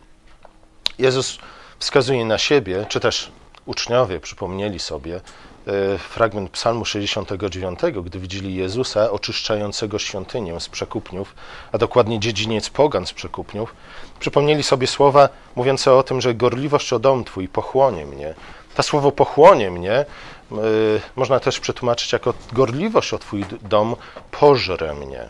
Jezus 0.98 1.38
wskazuje 1.78 2.24
na 2.24 2.38
siebie, 2.38 2.86
czy 2.88 3.00
też 3.00 3.32
uczniowie 3.66 4.20
przypomnieli 4.20 4.78
sobie 4.78 5.16
e, 5.16 5.98
fragment 5.98 6.50
Psalmu 6.50 6.84
69, 6.84 7.78
gdy 8.04 8.20
widzieli 8.20 8.54
Jezusa 8.54 9.10
oczyszczającego 9.10 9.98
świątynię 9.98 10.60
z 10.60 10.68
przekupniów, 10.68 11.34
a 11.72 11.78
dokładnie 11.78 12.20
dziedziniec 12.20 12.70
pogan 12.70 13.06
z 13.06 13.12
przekupniów, 13.12 13.74
przypomnieli 14.20 14.62
sobie 14.62 14.86
słowa 14.86 15.28
mówiące 15.56 15.92
o 15.92 16.02
tym, 16.02 16.20
że 16.20 16.34
gorliwość 16.34 16.92
o 16.92 16.98
dom 16.98 17.24
Twój 17.24 17.48
pochłonie 17.48 18.06
mnie. 18.06 18.34
To 18.74 18.82
słowo 18.82 19.12
pochłonie 19.12 19.70
mnie 19.70 20.04
Y, 20.52 21.00
można 21.16 21.40
też 21.40 21.60
przetłumaczyć 21.60 22.12
jako 22.12 22.34
gorliwość 22.52 23.14
o 23.14 23.18
Twój 23.18 23.44
dom 23.62 23.96
pożre 24.30 24.94
mnie. 24.94 25.28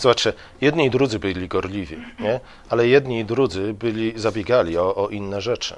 Zobaczcie, 0.00 0.32
jedni 0.60 0.86
i 0.86 0.90
drudzy 0.90 1.18
byli 1.18 1.48
gorliwi, 1.48 1.96
nie? 2.20 2.40
ale 2.68 2.88
jedni 2.88 3.20
i 3.20 3.24
drudzy 3.24 3.74
byli, 3.74 4.12
zabiegali 4.16 4.78
o, 4.78 4.94
o 4.94 5.08
inne 5.08 5.40
rzeczy. 5.40 5.74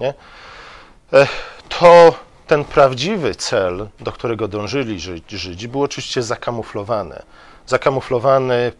Nie? 0.00 0.14
To 1.68 2.14
ten 2.46 2.64
prawdziwy 2.64 3.34
cel, 3.34 3.88
do 4.00 4.12
którego 4.12 4.48
dążyli 4.48 5.00
Żydzi, 5.28 5.68
był 5.68 5.82
oczywiście 5.82 6.22
zakamuflowany. 6.22 7.22
Zakamuflowany 7.66 8.72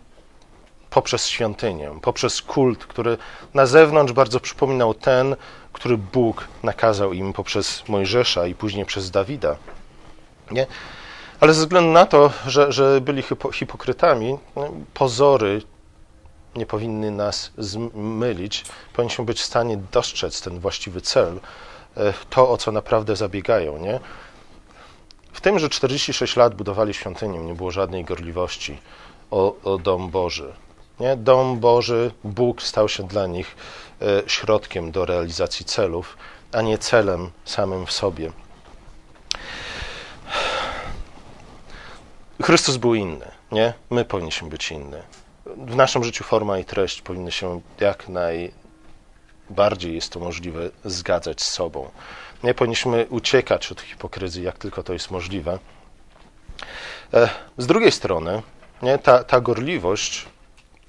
poprzez 0.91 1.27
świątynię, 1.27 1.91
poprzez 2.03 2.43
kult, 2.43 2.87
który 2.87 3.19
na 3.55 3.67
zewnątrz 3.67 4.13
bardzo 4.13 4.41
przypominał 4.41 4.95
ten, 4.95 5.37
który 5.73 5.99
Bóg 5.99 6.49
nakazał 6.63 7.13
im 7.13 7.33
poprzez 7.33 7.89
Mojżesza 7.89 8.47
i 8.47 8.55
później 8.55 8.85
przez 8.85 9.11
Dawida. 9.11 9.57
Nie? 10.51 10.67
Ale 11.45 11.55
ze 11.55 11.61
względu 11.61 11.91
na 11.91 12.07
to, 12.07 12.31
że, 12.47 12.73
że 12.73 13.01
byli 13.01 13.23
hipokrytami, 13.53 14.39
no, 14.57 14.71
pozory 14.95 15.63
nie 16.57 16.67
powinny 16.67 17.11
nas 17.11 17.51
zmylić. 17.59 18.65
Powinniśmy 18.93 19.25
być 19.25 19.41
w 19.41 19.45
stanie 19.45 19.77
dostrzec 19.93 20.41
ten 20.41 20.61
właściwy 20.61 21.01
cel, 21.01 21.41
e, 21.97 22.13
to, 22.31 22.51
o 22.51 22.57
co 22.57 22.73
naprawdę 22.73 23.17
zabiegają. 23.17 23.79
Nie? 23.79 24.01
W 25.33 25.41
tym, 25.41 25.59
że 25.59 25.69
46 25.69 26.37
lat 26.37 26.55
budowali 26.55 26.95
świątynię, 26.95 27.39
nie 27.39 27.55
było 27.55 27.71
żadnej 27.71 28.05
gorliwości 28.05 28.79
o, 29.31 29.55
o 29.65 29.79
dom 29.79 30.11
Boży. 30.11 30.53
Nie? 31.01 31.17
Dom 31.17 31.61
Boży, 31.61 32.11
Bóg 32.25 32.63
stał 32.63 32.89
się 32.89 33.03
dla 33.03 33.27
nich 33.27 33.57
e, 34.03 34.23
środkiem 34.27 34.93
do 34.93 35.05
realizacji 35.05 35.65
celów, 35.65 36.17
a 36.53 36.63
nie 36.63 36.79
celem 36.79 37.31
samym 37.45 37.87
w 37.87 37.93
sobie. 37.93 38.44
Chrystus 42.43 42.77
był 42.77 42.95
inny, 42.95 43.27
nie? 43.53 43.73
My 43.91 44.05
powinniśmy 44.05 44.49
być 44.49 44.71
inny. 44.71 45.03
W 45.47 45.77
naszym 45.77 46.05
życiu 46.05 46.25
forma 46.25 46.59
i 46.59 46.65
treść 46.65 47.03
powinny 47.03 47.33
się 47.33 47.61
jak 47.81 48.09
najbardziej 48.09 49.95
jest 49.95 50.13
to 50.13 50.21
możliwe 50.21 50.71
zgadzać 50.85 51.43
z 51.43 51.51
sobą. 51.51 51.91
Nie 52.43 52.55
powinniśmy 52.55 53.07
uciekać 53.11 53.73
od 53.73 53.81
hipokryzji, 53.81 54.43
jak 54.43 54.59
tylko 54.59 54.83
to 54.83 54.93
jest 54.93 55.11
możliwe. 55.11 55.59
E, 57.15 57.29
z 57.59 57.67
drugiej 57.67 57.93
strony, 57.93 58.43
nie, 58.83 58.99
ta, 58.99 59.25
ta 59.25 59.41
gorliwość 59.41 60.27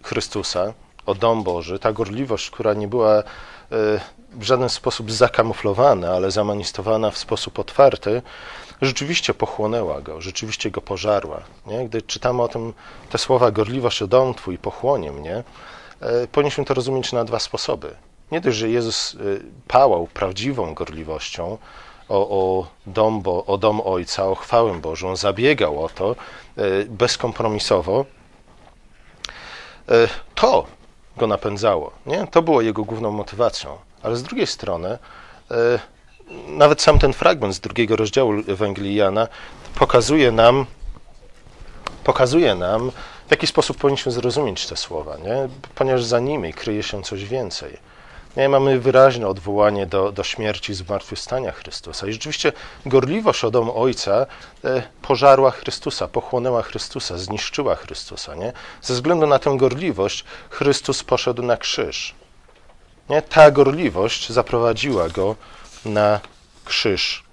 Chrystusa, 0.04 0.74
o 1.06 1.16
dom 1.16 1.44
Boży, 1.44 1.80
ta 1.80 1.94
gorliwość, 1.94 2.50
która 2.50 2.74
nie 2.74 2.88
była 2.88 3.18
e, 3.18 3.24
w 4.32 4.44
żaden 4.44 4.70
sposób 4.70 5.12
zakamuflowana, 5.12 6.12
ale 6.12 6.32
zamanistowana 6.32 7.12
w 7.12 7.18
sposób 7.18 7.60
otwarty, 7.60 8.22
rzeczywiście 8.82 9.34
pochłonęła 9.34 10.02
go, 10.02 10.22
rzeczywiście 10.22 10.72
go 10.72 10.82
pożarła. 10.82 11.42
Nie? 11.66 11.90
Gdy 11.90 12.02
czytamy 12.02 12.42
o 12.42 12.48
tym, 12.48 12.74
te 13.10 13.18
słowa 13.18 13.52
gorliwość 13.52 14.02
o 14.02 14.08
dom 14.08 14.34
Twój 14.34 14.58
pochłonie 14.58 15.12
mnie, 15.12 15.44
e, 16.02 16.28
powinniśmy 16.28 16.66
to 16.66 16.74
rozumieć 16.74 17.14
na 17.14 17.24
dwa 17.24 17.40
sposoby. 17.40 17.96
Nie 18.32 18.42
dość, 18.42 18.58
że 18.58 18.70
Jezus 18.70 19.16
e, 19.16 19.18
pałał 19.68 20.08
prawdziwą 20.08 20.74
gorliwością 20.74 21.58
o, 22.10 22.30
o, 22.30 22.68
dom, 22.86 23.22
bo, 23.22 23.46
o 23.46 23.58
dom 23.58 23.82
Ojca, 23.82 24.28
o 24.28 24.36
chwałę 24.36 24.74
Bożą, 24.82 25.16
zabiegał 25.16 25.84
o 25.86 25.90
to 25.90 26.16
bezkompromisowo, 26.90 28.06
E, 29.90 30.08
to 30.36 30.66
go 31.18 31.28
napędzało. 31.28 31.92
Nie? 32.06 32.28
To 32.28 32.42
było 32.42 32.62
jego 32.62 32.84
główną 32.84 33.12
motywacją. 33.12 33.78
Ale 34.04 34.16
z 34.16 34.24
drugiej 34.24 34.48
strony, 34.48 34.98
nawet 36.48 36.82
sam 36.82 37.00
ten 37.00 37.14
fragment 37.14 37.56
z 37.56 37.60
drugiego 37.60 37.96
rozdziału 37.96 38.34
Ewangelii 38.48 38.96
Jana 38.96 39.28
pokazuje 39.76 40.32
nam, 40.32 40.66
pokazuje 42.04 42.56
nam, 42.56 42.92
w 43.28 43.32
jaki 43.32 43.48
sposób 43.48 43.78
powinniśmy 43.78 44.12
zrozumieć 44.12 44.68
te 44.68 44.78
słowa, 44.78 45.18
nie? 45.18 45.50
ponieważ 45.76 46.04
za 46.04 46.20
nimi 46.20 46.54
kryje 46.54 46.84
się 46.84 47.04
coś 47.04 47.26
więcej. 47.26 47.78
Nie, 48.38 48.50
mamy 48.50 48.80
wyraźne 48.80 49.28
odwołanie 49.28 49.86
do, 49.86 50.12
do 50.12 50.24
śmierci 50.24 50.72
i 50.72 50.76
zmartwychwstania 50.76 51.52
Chrystusa. 51.52 52.08
I 52.08 52.14
rzeczywiście 52.14 52.54
gorliwość 52.86 53.44
o 53.44 53.52
dom 53.52 53.72
Ojca 53.76 54.26
e, 54.64 54.84
pożarła 55.02 55.52
Chrystusa, 55.52 56.08
pochłonęła 56.08 56.62
Chrystusa, 56.62 57.18
zniszczyła 57.18 57.76
Chrystusa. 57.76 58.36
Nie? 58.36 58.54
Ze 58.82 58.94
względu 58.94 59.28
na 59.28 59.40
tę 59.40 59.58
gorliwość 59.58 60.24
Chrystus 60.50 61.04
poszedł 61.04 61.44
na 61.44 61.58
krzyż. 61.58 62.16
Nie? 63.10 63.22
Ta 63.22 63.52
gorliwość 63.52 64.30
zaprowadziła 64.30 65.10
go 65.10 65.36
na 65.86 66.20
krzyż. 66.66 67.24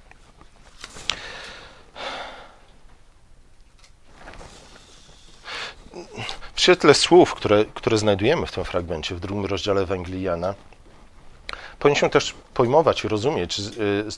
W 6.55 6.61
świetle 6.61 6.95
słów, 6.95 7.35
które, 7.35 7.65
które 7.65 7.99
znajdujemy 7.99 8.47
w 8.47 8.53
tym 8.53 8.65
fragmencie, 8.65 9.15
w 9.15 9.21
drugim 9.21 9.47
rozdziale 9.47 9.81
Ewangelii 9.81 10.23
Jana, 10.23 10.55
powinniśmy 11.79 12.11
też 12.11 12.35
pojmować 12.55 13.05
i 13.05 13.09
rozumieć 13.09 13.59
y, 13.59 13.63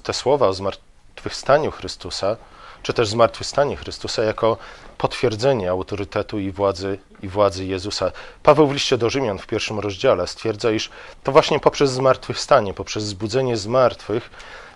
te 0.03 0.13
słowa 0.13 0.49
o 0.49 0.55
zmartwychwstaniu 0.55 1.71
Chrystusa, 1.71 2.37
czy 2.85 2.93
też 2.93 3.09
zmartwychwstanie 3.09 3.77
Chrystusa 3.77 4.23
jako 4.23 4.57
potwierdzenie 4.99 5.71
autorytetu 5.71 6.39
i 6.39 6.51
władzy, 6.51 6.99
i 7.23 7.29
władzy 7.29 7.65
Jezusa. 7.65 8.13
Paweł 8.43 8.67
w 8.67 8.73
liście 8.73 8.99
do 8.99 9.11
Rzymian 9.11 9.39
w 9.39 9.47
pierwszym 9.47 9.79
rozdziale 9.81 10.27
stwierdza, 10.27 10.71
iż 10.71 10.91
to 11.23 11.33
właśnie 11.33 11.61
poprzez 11.61 11.91
zmartwychwstanie, 11.91 12.75
poprzez 12.75 13.05
zbudzenie 13.05 13.57
zmartwych 13.57 14.31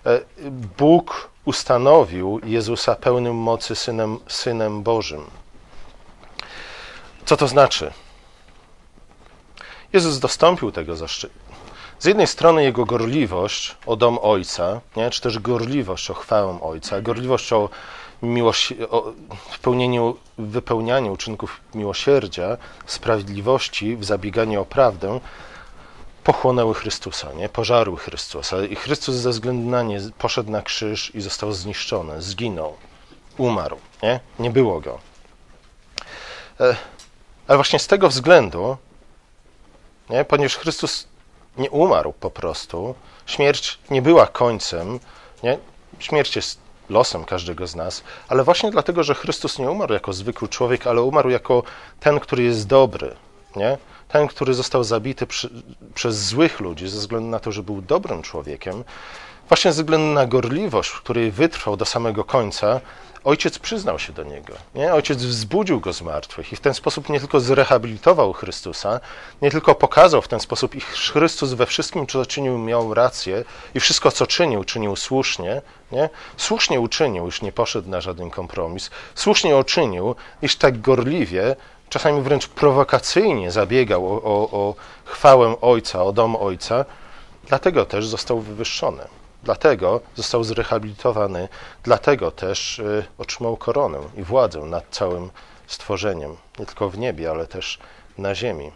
e, 0.05 0.19
Bóg 0.77 1.29
ustanowił 1.45 2.41
Jezusa 2.43 2.95
pełnym 2.95 3.35
mocy 3.35 3.75
synem, 3.75 4.19
synem 4.27 4.83
Bożym. 4.83 5.23
Co 7.25 7.37
to 7.37 7.47
znaczy? 7.47 7.91
Jezus 9.93 10.19
dostąpił 10.19 10.71
tego 10.71 10.95
zaszczytu. 10.95 11.39
Z 11.99 12.05
jednej 12.05 12.27
strony 12.27 12.63
jego 12.63 12.85
gorliwość 12.85 13.75
o 13.85 13.95
dom 13.95 14.19
Ojca, 14.21 14.81
nie? 14.95 15.09
czy 15.09 15.21
też 15.21 15.39
gorliwość 15.39 16.11
o 16.11 16.13
chwałę 16.13 16.59
Ojca, 16.61 17.01
gorliwość 17.01 17.53
o, 17.53 17.69
o 18.89 19.13
wypełnieniu, 19.51 20.17
wypełnianiu 20.37 21.13
uczynków 21.13 21.61
miłosierdzia, 21.73 22.57
sprawiedliwości, 22.85 23.95
w 23.95 24.05
zabieganiu 24.05 24.61
o 24.61 24.65
prawdę, 24.65 25.19
pochłonęły 26.23 26.73
Chrystusa, 26.73 27.33
nie? 27.33 27.49
pożarły 27.49 27.97
Chrystusa. 27.97 28.65
I 28.65 28.75
Chrystus 28.75 29.15
ze 29.15 29.29
względu 29.29 29.69
na 29.69 29.83
nie 29.83 29.99
poszedł 30.17 30.51
na 30.51 30.61
krzyż 30.61 31.15
i 31.15 31.21
został 31.21 31.53
zniszczony, 31.53 32.21
zginął, 32.21 32.75
umarł. 33.37 33.77
Nie, 34.03 34.19
nie 34.39 34.49
było 34.49 34.81
go. 34.81 34.99
E, 36.59 36.75
ale 37.47 37.57
właśnie 37.57 37.79
z 37.79 37.87
tego 37.87 38.09
względu, 38.09 38.77
nie? 40.09 40.25
ponieważ 40.25 40.57
Chrystus 40.57 41.07
nie 41.57 41.69
umarł 41.69 42.13
po 42.13 42.31
prostu, 42.31 42.95
śmierć 43.25 43.79
nie 43.89 44.01
była 44.01 44.27
końcem, 44.27 44.99
nie? 45.43 45.57
śmierć 45.99 46.35
jest 46.35 46.68
losem 46.89 47.25
każdego 47.25 47.67
z 47.67 47.75
nas, 47.75 48.03
ale 48.27 48.43
właśnie 48.43 48.71
dlatego, 48.71 49.03
że 49.03 49.15
Chrystus 49.15 49.59
nie 49.59 49.71
umarł 49.71 49.93
jako 49.93 50.13
zwykły 50.13 50.47
człowiek, 50.47 50.87
ale 50.87 51.01
umarł 51.01 51.29
jako 51.29 51.63
ten, 51.99 52.19
który 52.19 52.43
jest 52.43 52.67
dobry, 52.67 53.15
nie? 53.55 53.77
ten, 54.07 54.27
który 54.27 54.53
został 54.53 54.83
zabity 54.83 55.27
przy, 55.27 55.49
przez 55.93 56.25
złych 56.25 56.59
ludzi 56.59 56.89
ze 56.89 56.99
względu 56.99 57.29
na 57.29 57.39
to, 57.39 57.51
że 57.51 57.63
był 57.63 57.81
dobrym 57.81 58.21
człowiekiem, 58.21 58.83
właśnie 59.49 59.73
ze 59.73 59.83
względu 59.83 60.13
na 60.13 60.25
gorliwość, 60.25 60.89
w 60.89 61.01
której 61.01 61.31
wytrwał 61.31 61.77
do 61.77 61.85
samego 61.85 62.23
końca, 62.23 62.81
ojciec 63.23 63.59
przyznał 63.59 63.99
się 63.99 64.13
do 64.13 64.23
niego. 64.23 64.53
Nie? 64.75 64.93
Ojciec 64.93 65.23
wzbudził 65.23 65.79
go 65.79 65.93
z 65.93 66.01
martwych 66.01 66.53
i 66.53 66.55
w 66.55 66.59
ten 66.59 66.73
sposób 66.73 67.09
nie 67.09 67.19
tylko 67.19 67.39
zrehabilitował 67.39 68.33
Chrystusa, 68.33 68.99
nie 69.41 69.51
tylko 69.51 69.75
pokazał 69.75 70.21
w 70.21 70.27
ten 70.27 70.39
sposób, 70.39 70.75
iż 70.75 71.11
Chrystus 71.11 71.53
we 71.53 71.65
wszystkim, 71.65 72.07
co 72.07 72.25
czynił, 72.25 72.57
miał 72.57 72.93
rację 72.93 73.43
i 73.75 73.79
wszystko, 73.79 74.11
co 74.11 74.27
czynił, 74.27 74.63
czynił 74.63 74.95
słusznie. 74.95 75.61
Nie? 75.91 76.09
Słusznie 76.37 76.79
uczynił, 76.79 77.25
już 77.25 77.41
nie 77.41 77.51
poszedł 77.51 77.89
na 77.89 78.01
żaden 78.01 78.29
kompromis. 78.29 78.89
Słusznie 79.15 79.57
uczynił, 79.57 80.15
iż 80.41 80.55
tak 80.55 80.81
gorliwie, 80.81 81.55
czasami 81.89 82.21
wręcz 82.21 82.47
prowokacyjnie 82.47 83.51
zabiegał 83.51 84.07
o, 84.07 84.23
o, 84.23 84.51
o 84.51 84.75
chwałę 85.05 85.55
Ojca, 85.61 86.03
o 86.03 86.11
dom 86.11 86.35
Ojca, 86.35 86.85
dlatego 87.47 87.85
też 87.85 88.07
został 88.07 88.39
wywyższony. 88.39 89.18
Dlatego 89.43 90.01
został 90.15 90.43
zrehabilitowany, 90.43 91.47
dlatego 91.83 92.31
też 92.31 92.79
y, 92.79 93.05
otrzymał 93.17 93.57
koronę 93.57 93.99
i 94.17 94.23
władzę 94.23 94.59
nad 94.59 94.83
całym 94.91 95.29
stworzeniem, 95.67 96.37
nie 96.59 96.65
tylko 96.65 96.89
w 96.89 96.97
niebie, 96.97 97.31
ale 97.31 97.47
też 97.47 97.79
na 98.17 98.35
ziemi. 98.35 98.71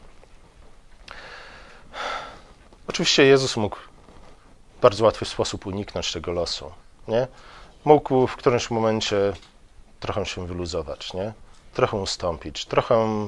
Oczywiście 2.88 3.24
Jezus 3.24 3.58
mógł 3.58 3.78
w 4.78 4.82
bardzo 4.82 5.06
łatwy 5.06 5.26
sposób 5.26 5.66
uniknąć 5.66 6.12
tego 6.12 6.32
losu. 6.32 6.72
Nie? 7.08 7.28
Mógł 7.86 8.28
w 8.28 8.36
którymś 8.36 8.72
momencie 8.72 9.34
trochę 10.00 10.26
się 10.26 10.48
wyluzować, 10.48 11.14
nie? 11.14 11.34
trochę 11.74 11.98
ustąpić, 11.98 12.66
trochę 12.66 13.28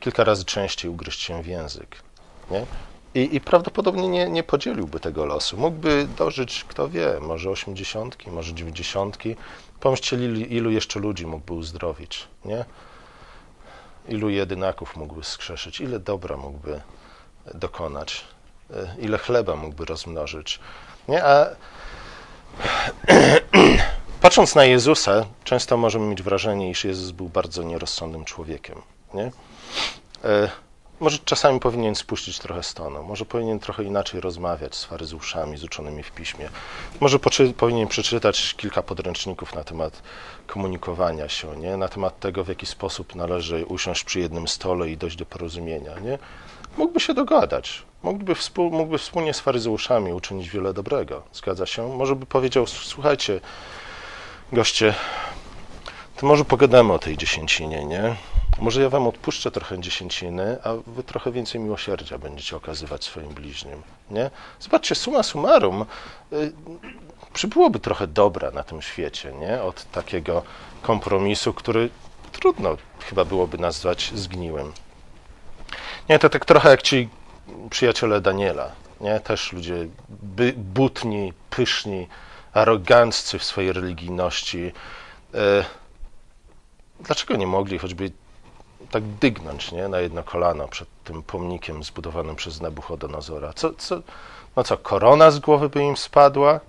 kilka 0.00 0.24
razy 0.24 0.44
częściej 0.44 0.90
ugryźć 0.90 1.20
się 1.20 1.42
w 1.42 1.46
język. 1.46 2.02
Nie? 2.50 2.66
I, 3.14 3.36
I, 3.36 3.40
prawdopodobnie 3.40 4.08
nie, 4.08 4.28
nie 4.28 4.42
podzieliłby 4.42 5.00
tego 5.00 5.26
losu. 5.26 5.56
Mógłby 5.56 6.08
dożyć, 6.18 6.64
kto 6.64 6.88
wie, 6.88 7.18
może 7.20 7.50
osiemdziesiątki, 7.50 8.30
może 8.30 8.54
dziewięćdziesiątki. 8.54 9.36
Pomyślcie, 9.80 10.16
ilu 10.48 10.70
jeszcze 10.70 11.00
ludzi 11.00 11.26
mógłby 11.26 11.52
uzdrowić, 11.52 12.28
nie? 12.44 12.64
Ilu 14.08 14.28
jedynaków 14.28 14.96
mógłby 14.96 15.24
skrzeszyć, 15.24 15.80
ile 15.80 15.98
dobra 16.00 16.36
mógłby 16.36 16.80
dokonać, 17.54 18.24
e, 18.70 18.94
ile 18.98 19.18
chleba 19.18 19.56
mógłby 19.56 19.84
rozmnożyć. 19.84 20.60
Nie? 21.08 21.24
A 21.24 21.46
patrząc 24.22 24.54
na 24.54 24.64
Jezusa, 24.64 25.26
często 25.44 25.76
możemy 25.76 26.06
mieć 26.06 26.22
wrażenie, 26.22 26.70
iż 26.70 26.84
Jezus 26.84 27.10
był 27.10 27.28
bardzo 27.28 27.62
nierozsądnym 27.62 28.24
człowiekiem. 28.24 28.82
Nie? 29.14 29.30
Może 31.00 31.18
czasami 31.18 31.60
powinien 31.60 31.94
spuścić 31.94 32.38
trochę 32.38 32.62
stonu, 32.62 33.02
może 33.02 33.24
powinien 33.24 33.58
trochę 33.58 33.84
inaczej 33.84 34.20
rozmawiać 34.20 34.74
z 34.74 34.84
faryzeuszami, 34.84 35.56
z 35.56 35.64
uczonymi 35.64 36.02
w 36.02 36.10
piśmie. 36.10 36.48
Może 37.00 37.18
powinien 37.56 37.88
przeczytać 37.88 38.54
kilka 38.54 38.82
podręczników 38.82 39.54
na 39.54 39.64
temat 39.64 40.02
komunikowania 40.46 41.28
się, 41.28 41.56
nie? 41.56 41.76
na 41.76 41.88
temat 41.88 42.20
tego, 42.20 42.44
w 42.44 42.48
jaki 42.48 42.66
sposób 42.66 43.14
należy 43.14 43.66
usiąść 43.66 44.04
przy 44.04 44.20
jednym 44.20 44.48
stole 44.48 44.90
i 44.90 44.96
dojść 44.96 45.16
do 45.16 45.26
porozumienia. 45.26 45.98
Nie? 45.98 46.18
Mógłby 46.76 47.00
się 47.00 47.14
dogadać, 47.14 47.82
mógłby, 48.02 48.34
współ, 48.34 48.70
mógłby 48.70 48.98
wspólnie 48.98 49.34
z 49.34 49.40
faryzeuszami 49.40 50.12
uczynić 50.12 50.50
wiele 50.50 50.74
dobrego. 50.74 51.22
Zgadza 51.32 51.66
się? 51.66 51.88
Może 51.88 52.16
by 52.16 52.26
powiedział, 52.26 52.66
słuchajcie, 52.66 53.40
goście, 54.52 54.94
to 56.20 56.26
może 56.26 56.44
pogadamy 56.44 56.92
o 56.92 56.98
tej 56.98 57.16
dziesięcinie, 57.16 57.84
nie? 57.84 58.16
Może 58.58 58.82
ja 58.82 58.88
wam 58.88 59.06
odpuszczę 59.06 59.50
trochę 59.50 59.80
dziesięciny, 59.80 60.58
a 60.64 60.72
wy 60.86 61.02
trochę 61.02 61.32
więcej 61.32 61.60
miłosierdzia 61.60 62.18
będziecie 62.18 62.56
okazywać 62.56 63.04
swoim 63.04 63.28
bliźnim, 63.28 63.82
nie? 64.10 64.30
Zobaczcie, 64.60 64.94
suma 64.94 65.22
summarum, 65.22 65.84
y, 66.32 66.52
przybyłoby 67.32 67.80
trochę 67.80 68.06
dobra 68.06 68.50
na 68.50 68.62
tym 68.62 68.82
świecie, 68.82 69.32
nie? 69.32 69.62
Od 69.62 69.90
takiego 69.90 70.42
kompromisu, 70.82 71.54
który 71.54 71.90
trudno 72.32 72.76
chyba 73.08 73.24
byłoby 73.24 73.58
nazwać 73.58 74.12
zgniłym. 74.14 74.72
Nie, 76.08 76.18
to 76.18 76.28
tak 76.28 76.44
trochę 76.44 76.70
jak 76.70 76.82
ci 76.82 77.08
przyjaciele 77.70 78.20
Daniela, 78.20 78.72
nie? 79.00 79.20
Też 79.20 79.52
ludzie 79.52 79.88
by, 80.08 80.54
butni, 80.56 81.32
pyszni, 81.50 82.08
aroganccy 82.52 83.38
w 83.38 83.44
swojej 83.44 83.72
religijności. 83.72 84.72
Y, 85.34 85.79
dlaczego 87.00 87.36
nie 87.36 87.46
mogli 87.46 87.78
choćby 87.78 88.12
tak 88.90 89.04
dygnąć 89.04 89.72
nie? 89.72 89.88
na 89.88 90.00
jedno 90.00 90.22
kolano 90.22 90.68
przed 90.68 90.88
tym 91.04 91.22
pomnikiem 91.22 91.84
zbudowanym 91.84 92.36
przez 92.36 92.60
Nabuchodonozora. 92.60 93.52
Co, 93.52 93.74
co, 93.74 94.02
no 94.56 94.64
co, 94.64 94.78
korona 94.78 95.30
z 95.30 95.38
głowy 95.38 95.68
by 95.68 95.82
im 95.82 95.96
spadła? 95.96 96.60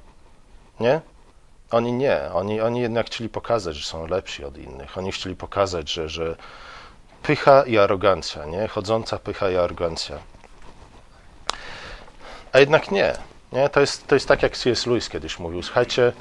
Nie? 0.79 1.01
Oni 1.71 1.93
nie. 1.93 2.19
Oni, 2.33 2.61
oni 2.61 2.81
jednak 2.81 3.05
chcieli 3.05 3.29
pokazać, 3.29 3.75
że 3.75 3.89
są 3.89 4.07
lepsi 4.07 4.43
od 4.43 4.57
innych. 4.57 4.97
Oni 4.97 5.11
chcieli 5.11 5.35
pokazać, 5.35 5.91
że, 5.91 6.09
że 6.09 6.35
pycha 7.23 7.63
i 7.63 7.77
arogancja, 7.77 8.45
nie? 8.45 8.67
Chodząca 8.67 9.19
pycha 9.19 9.49
i 9.49 9.55
arogancja. 9.55 10.17
A 12.53 12.59
jednak 12.59 12.91
nie. 12.91 13.13
nie? 13.51 13.69
To, 13.69 13.79
jest, 13.79 14.07
to 14.07 14.15
jest 14.15 14.27
tak, 14.27 14.43
jak 14.43 14.57
C.S. 14.57 14.85
Lewis 14.85 15.09
kiedyś 15.09 15.39
mówił. 15.39 15.63
Słuchajcie, 15.63 16.13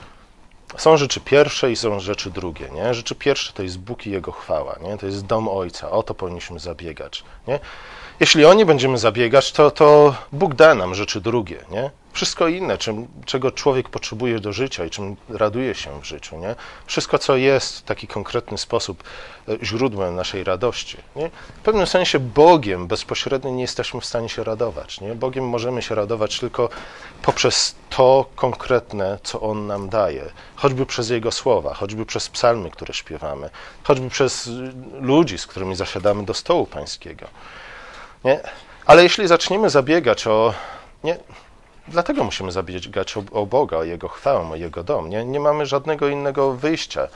są 0.77 0.97
rzeczy 0.97 1.21
pierwsze 1.21 1.73
i 1.73 1.77
są 1.77 2.01
rzeczy 2.01 2.31
drugie. 2.31 2.71
Nie? 2.71 2.95
Rzeczy 2.95 3.15
pierwsze 3.15 3.53
to 3.53 3.63
jest 3.63 3.79
Bóg 3.79 4.07
i 4.07 4.11
Jego 4.11 4.33
chwała. 4.33 4.77
Nie? 4.81 4.99
To 4.99 5.07
jest 5.07 5.27
dom 5.27 5.49
Ojca. 5.49 5.91
O 5.91 6.03
to 6.03 6.15
powinniśmy 6.15 6.59
zabiegać. 6.59 7.25
Nie? 7.49 7.61
Jeśli 8.21 8.45
o 8.45 8.55
nie 8.55 8.67
będziemy 8.67 8.99
zabiegać, 8.99 9.53
to, 9.53 9.71
to 9.71 10.15
Bóg 10.33 10.55
da 10.55 10.75
nam 10.75 10.95
rzeczy 10.95 11.21
drugie. 11.21 11.65
Nie? 11.71 11.91
Wszystko 12.13 12.49
inne, 12.49 12.79
czym, 12.79 13.09
czego 13.25 13.51
człowiek 13.51 13.89
potrzebuje 13.89 14.41
do 14.41 14.53
życia 14.53 14.85
i 14.85 14.91
czym 14.91 15.17
raduje 15.29 15.75
się 15.75 16.01
w 16.01 16.05
życiu. 16.05 16.39
Nie? 16.39 16.55
Wszystko, 16.87 17.19
co 17.19 17.37
jest 17.37 17.79
w 17.79 17.83
taki 17.83 18.07
konkretny 18.07 18.59
sposób 18.59 19.05
e, 19.49 19.59
źródłem 19.63 20.15
naszej 20.15 20.45
radości. 20.45 20.97
Nie? 21.17 21.31
W 21.59 21.63
pewnym 21.63 21.87
sensie 21.87 22.19
Bogiem 22.19 22.87
bezpośrednio 22.87 23.51
nie 23.51 23.63
jesteśmy 23.63 24.01
w 24.01 24.05
stanie 24.05 24.29
się 24.29 24.45
radować. 24.45 25.01
Nie? 25.01 25.15
Bogiem 25.15 25.49
możemy 25.49 25.83
się 25.83 25.95
radować 25.95 26.41
tylko 26.41 26.69
poprzez 27.23 27.75
to 27.91 28.27
konkretne, 28.35 29.19
co 29.23 29.41
On 29.41 29.67
nam 29.67 29.89
daje. 29.89 30.25
Choćby 30.57 30.87
przez 30.87 31.11
Jego 31.11 31.33
słowa, 31.33 31.75
choćby 31.75 32.07
przez 32.07 32.29
psalmy, 32.29 32.71
które 32.71 32.95
śpiewamy, 32.95 33.51
choćby 33.85 34.11
przez 34.11 34.51
ludzi, 35.01 35.39
z 35.39 35.47
którymi 35.47 35.75
zasiadamy 35.75 36.25
do 36.25 36.35
stołu 36.35 36.67
pańskiego. 36.67 37.27
Nie? 38.25 38.41
Ale 38.87 39.03
jeśli 39.03 39.27
zaczniemy 39.29 39.71
zabiegać 39.71 40.27
o. 40.27 40.55
Nie, 41.05 41.17
dlatego 41.89 42.25
musimy 42.25 42.53
zabiegać 42.53 43.17
o, 43.17 43.23
o 43.33 43.47
Boga, 43.47 43.77
o 43.77 43.85
Jego 43.85 44.09
chwałę, 44.09 44.51
o 44.51 44.57
Jego 44.57 44.85
dom. 44.85 45.11
Nie, 45.11 45.25
nie 45.25 45.41
mamy 45.41 45.67
żadnego 45.67 46.09
innego 46.09 46.53
wyjścia. 46.53 47.09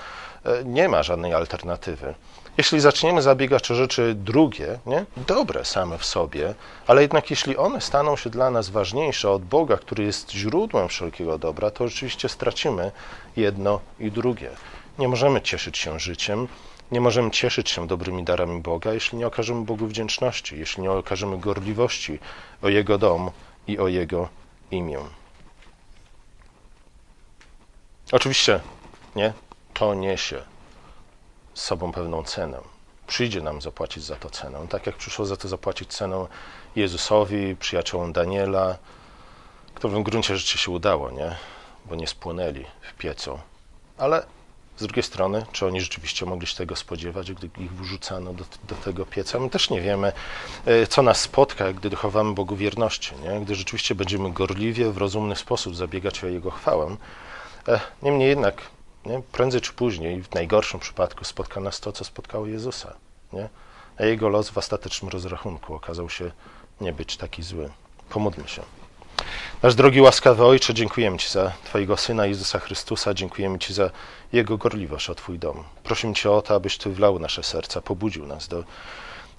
E, 0.45 0.65
nie 0.65 0.89
ma 0.89 1.03
żadnej 1.03 1.35
alternatywy. 1.35 2.15
Jeśli 2.59 2.81
zaczniemy 2.81 3.23
zabiegać 3.23 3.71
o 3.71 3.75
rzeczy 3.75 4.15
drugie, 4.15 4.79
nie? 4.87 5.05
dobre 5.17 5.65
same 5.65 5.99
w 5.99 6.05
sobie, 6.05 6.55
ale 6.87 7.03
jednak 7.03 7.31
jeśli 7.31 7.57
one 7.57 7.81
staną 7.81 8.17
się 8.17 8.31
dla 8.31 8.51
nas 8.51 8.71
ważniejsze 8.71 9.31
od 9.31 9.45
Boga, 9.45 9.77
który 9.77 10.05
jest 10.05 10.31
źródłem 10.31 10.89
wszelkiego 10.89 11.39
dobra, 11.39 11.71
to 11.71 11.85
oczywiście 11.85 12.29
stracimy 12.29 12.93
jedno 13.37 13.81
i 14.01 14.11
drugie. 14.11 14.51
Nie 14.99 15.09
możemy 15.09 15.41
cieszyć 15.41 15.79
się 15.79 16.01
życiem, 16.01 16.49
nie 16.91 17.01
możemy 17.01 17.31
cieszyć 17.31 17.71
się 17.71 17.87
dobrymi 17.87 18.25
darami 18.25 18.61
Boga, 18.61 18.93
jeśli 18.93 19.19
nie 19.19 19.27
okażemy 19.27 19.65
Bogu 19.65 19.87
wdzięczności, 19.87 20.59
jeśli 20.59 20.83
nie 20.83 20.91
okażemy 20.91 21.39
gorliwości 21.39 22.19
o 22.63 22.69
Jego 22.69 22.99
dom 22.99 23.31
i 23.67 23.79
o 23.79 23.89
Jego 23.89 24.29
imię. 24.71 24.99
Oczywiście, 28.13 28.61
nie, 29.17 29.33
to 29.75 29.95
niesie 29.95 30.43
z 31.55 31.63
sobą 31.63 31.93
pewną 31.93 32.23
cenę. 32.23 32.61
przyjdzie 33.07 33.41
nam 33.41 33.63
zapłacić 33.63 34.05
za 34.05 34.17
to 34.17 34.31
cenę. 34.31 34.67
Tak 34.69 34.87
jak 34.87 34.97
przyszło 34.97 35.27
za 35.27 35.37
to 35.37 35.49
zapłacić 35.49 35.89
cenę 35.89 36.27
Jezusowi, 36.77 37.57
przyjaciołom 37.57 38.13
Daniela, 38.13 38.79
którym 39.75 40.01
w 40.01 40.05
gruncie 40.05 40.37
rzeczy 40.37 40.59
się 40.59 40.71
udało, 40.71 41.11
nie? 41.11 41.37
Bo 41.87 41.95
nie 41.95 42.07
spłonęli 42.07 42.65
w 42.81 42.95
piecu. 42.95 43.39
Ale 43.99 44.27
z 44.77 44.83
drugiej 44.83 45.03
strony, 45.03 45.47
czy 45.53 45.67
oni 45.67 45.81
rzeczywiście 45.81 46.27
mogli 46.27 46.47
się 46.47 46.57
tego 46.57 46.77
spodziewać, 46.77 47.33
gdy 47.33 47.51
ich 47.59 47.73
wrzucano 47.73 48.33
do, 48.33 48.45
do 48.69 48.75
tego 48.75 49.07
pieca? 49.07 49.39
My 49.39 49.51
też 49.51 49.71
nie 49.71 49.81
wiemy, 49.81 50.13
e, 50.67 50.87
co 50.87 51.03
nas 51.03 51.21
spotka, 51.21 51.73
gdy 51.73 51.91
dochowamy 51.91 52.35
Bogu 52.35 52.57
wierności, 52.57 53.15
nie? 53.23 53.41
gdy 53.41 53.55
rzeczywiście 53.55 53.95
będziemy 53.95 54.33
gorliwie, 54.33 54.91
w 54.91 54.97
rozumny 54.99 55.37
sposób 55.37 55.77
zabiegać 55.77 56.25
o 56.25 56.27
Jego 56.27 56.51
chwałę. 56.51 56.97
E, 57.69 57.81
Niemniej 58.03 58.29
jednak, 58.29 58.63
nie? 59.07 59.23
prędzej 59.33 59.61
czy 59.61 59.73
później, 59.73 60.23
w 60.23 60.35
najgorszym 60.35 60.81
przypadku, 60.81 61.25
spotka 61.25 61.61
nas 61.61 61.81
to, 61.81 61.93
co 61.93 62.05
spotkało 62.05 62.47
Jezusa. 62.47 62.95
Nie? 63.33 63.49
A 63.99 64.05
Jego 64.05 64.29
los 64.29 64.51
w 64.51 64.59
ostatecznym 64.59 65.09
rozrachunku 65.09 65.75
okazał 65.75 66.11
się 66.11 66.31
nie 66.81 66.93
być 66.93 67.17
taki 67.17 67.43
zły. 67.43 67.71
Pomódlmy 68.09 68.49
się. 68.49 68.63
Nasz 69.63 69.75
drogi 69.75 70.01
łaskawy 70.01 70.45
Ojcze, 70.45 70.75
dziękujemy 70.75 71.19
Ci 71.19 71.33
za 71.33 71.53
Twojego 71.65 71.97
Syna 71.97 72.27
Jezusa 72.27 72.59
Chrystusa, 72.59 73.15
dziękujemy 73.15 73.59
Ci 73.59 73.75
za 73.75 73.91
Jego 74.33 74.59
gorliwość 74.59 75.11
o 75.11 75.15
Twój 75.15 75.39
dom. 75.39 75.65
Prosimy 75.83 76.15
Cię 76.15 76.31
o 76.31 76.43
to, 76.43 76.55
abyś 76.55 76.79
Ty 76.79 76.91
wlał 76.91 77.19
nasze 77.19 77.43
serca, 77.43 77.81
pobudził 77.81 78.27
nas 78.27 78.49
do, 78.49 78.65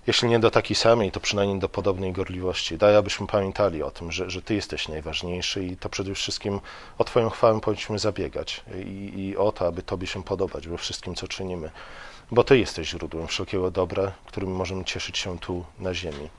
jeśli 0.08 0.30
nie 0.30 0.40
do 0.40 0.52
takiej 0.52 0.76
samej, 0.76 1.12
to 1.12 1.20
przynajmniej 1.20 1.60
do 1.60 1.70
podobnej 1.70 2.14
gorliwości. 2.14 2.78
Daj, 2.78 2.96
abyśmy 2.96 3.28
pamiętali 3.28 3.84
o 3.84 3.92
tym, 3.92 4.12
że, 4.12 4.30
że 4.30 4.42
Ty 4.42 4.56
jesteś 4.56 4.88
najważniejszy 4.88 5.66
i 5.66 5.78
to 5.78 5.90
przede 5.90 6.16
wszystkim 6.16 6.60
o 6.98 7.04
Twoją 7.04 7.30
chwałę 7.30 7.62
powinniśmy 7.62 8.00
zabiegać 8.00 8.64
i, 8.86 9.12
i 9.20 9.38
o 9.38 9.52
to, 9.52 9.68
aby 9.68 9.84
Tobie 9.84 10.08
się 10.08 10.24
podobać 10.24 10.68
we 10.68 10.78
wszystkim, 10.78 11.16
co 11.16 11.28
czynimy, 11.28 11.72
bo 12.32 12.44
Ty 12.44 12.60
jesteś 12.60 12.90
źródłem 12.90 13.28
wszelkiego 13.28 13.72
dobra, 13.72 14.12
którym 14.26 14.52
możemy 14.52 14.86
cieszyć 14.86 15.18
się 15.18 15.40
tu 15.40 15.66
na 15.80 15.94
ziemi. 15.94 16.30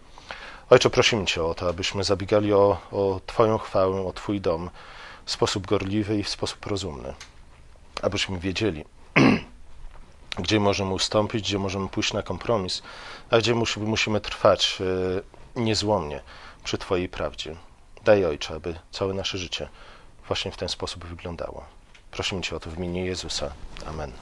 Ojcze, 0.71 0.91
prosimy 0.91 1.27
Cię 1.27 1.45
o 1.45 1.55
to, 1.55 1.69
abyśmy 1.69 2.05
zabiegali 2.05 2.53
o, 2.53 2.79
o 2.93 3.21
Twoją 3.27 3.59
chwałę, 3.59 4.07
o 4.07 4.13
Twój 4.13 4.41
dom 4.41 4.71
w 5.25 5.31
sposób 5.31 5.67
gorliwy 5.67 6.19
i 6.19 6.23
w 6.23 6.29
sposób 6.29 6.67
rozumny. 6.67 7.15
Abyśmy 8.03 8.39
wiedzieli, 8.39 8.85
gdzie 10.39 10.61
możemy 10.61 10.93
ustąpić, 10.93 11.43
gdzie 11.43 11.59
możemy 11.59 11.89
pójść 11.89 12.13
na 12.13 12.23
kompromis, 12.23 12.83
a 13.31 13.39
gdzie 13.39 13.55
musi, 13.55 13.81
musimy 13.81 14.21
trwać 14.21 14.79
e, 15.57 15.61
niezłomnie 15.61 16.23
przy 16.65 16.79
Twojej 16.79 17.09
prawdzie. 17.09 17.57
Daj, 18.05 18.25
Ojcze, 18.25 18.55
aby 18.55 18.75
całe 18.91 19.15
nasze 19.15 19.39
życie 19.39 19.69
właśnie 20.27 20.53
w 20.53 20.57
ten 20.57 20.69
sposób 20.69 21.05
wyglądało. 21.05 21.65
Prosimy 22.11 22.43
Cię 22.43 22.57
o 22.57 22.61
to 22.61 22.71
w 22.71 22.77
imieniu 22.77 23.05
Jezusa. 23.05 23.53
Amen. 23.87 24.13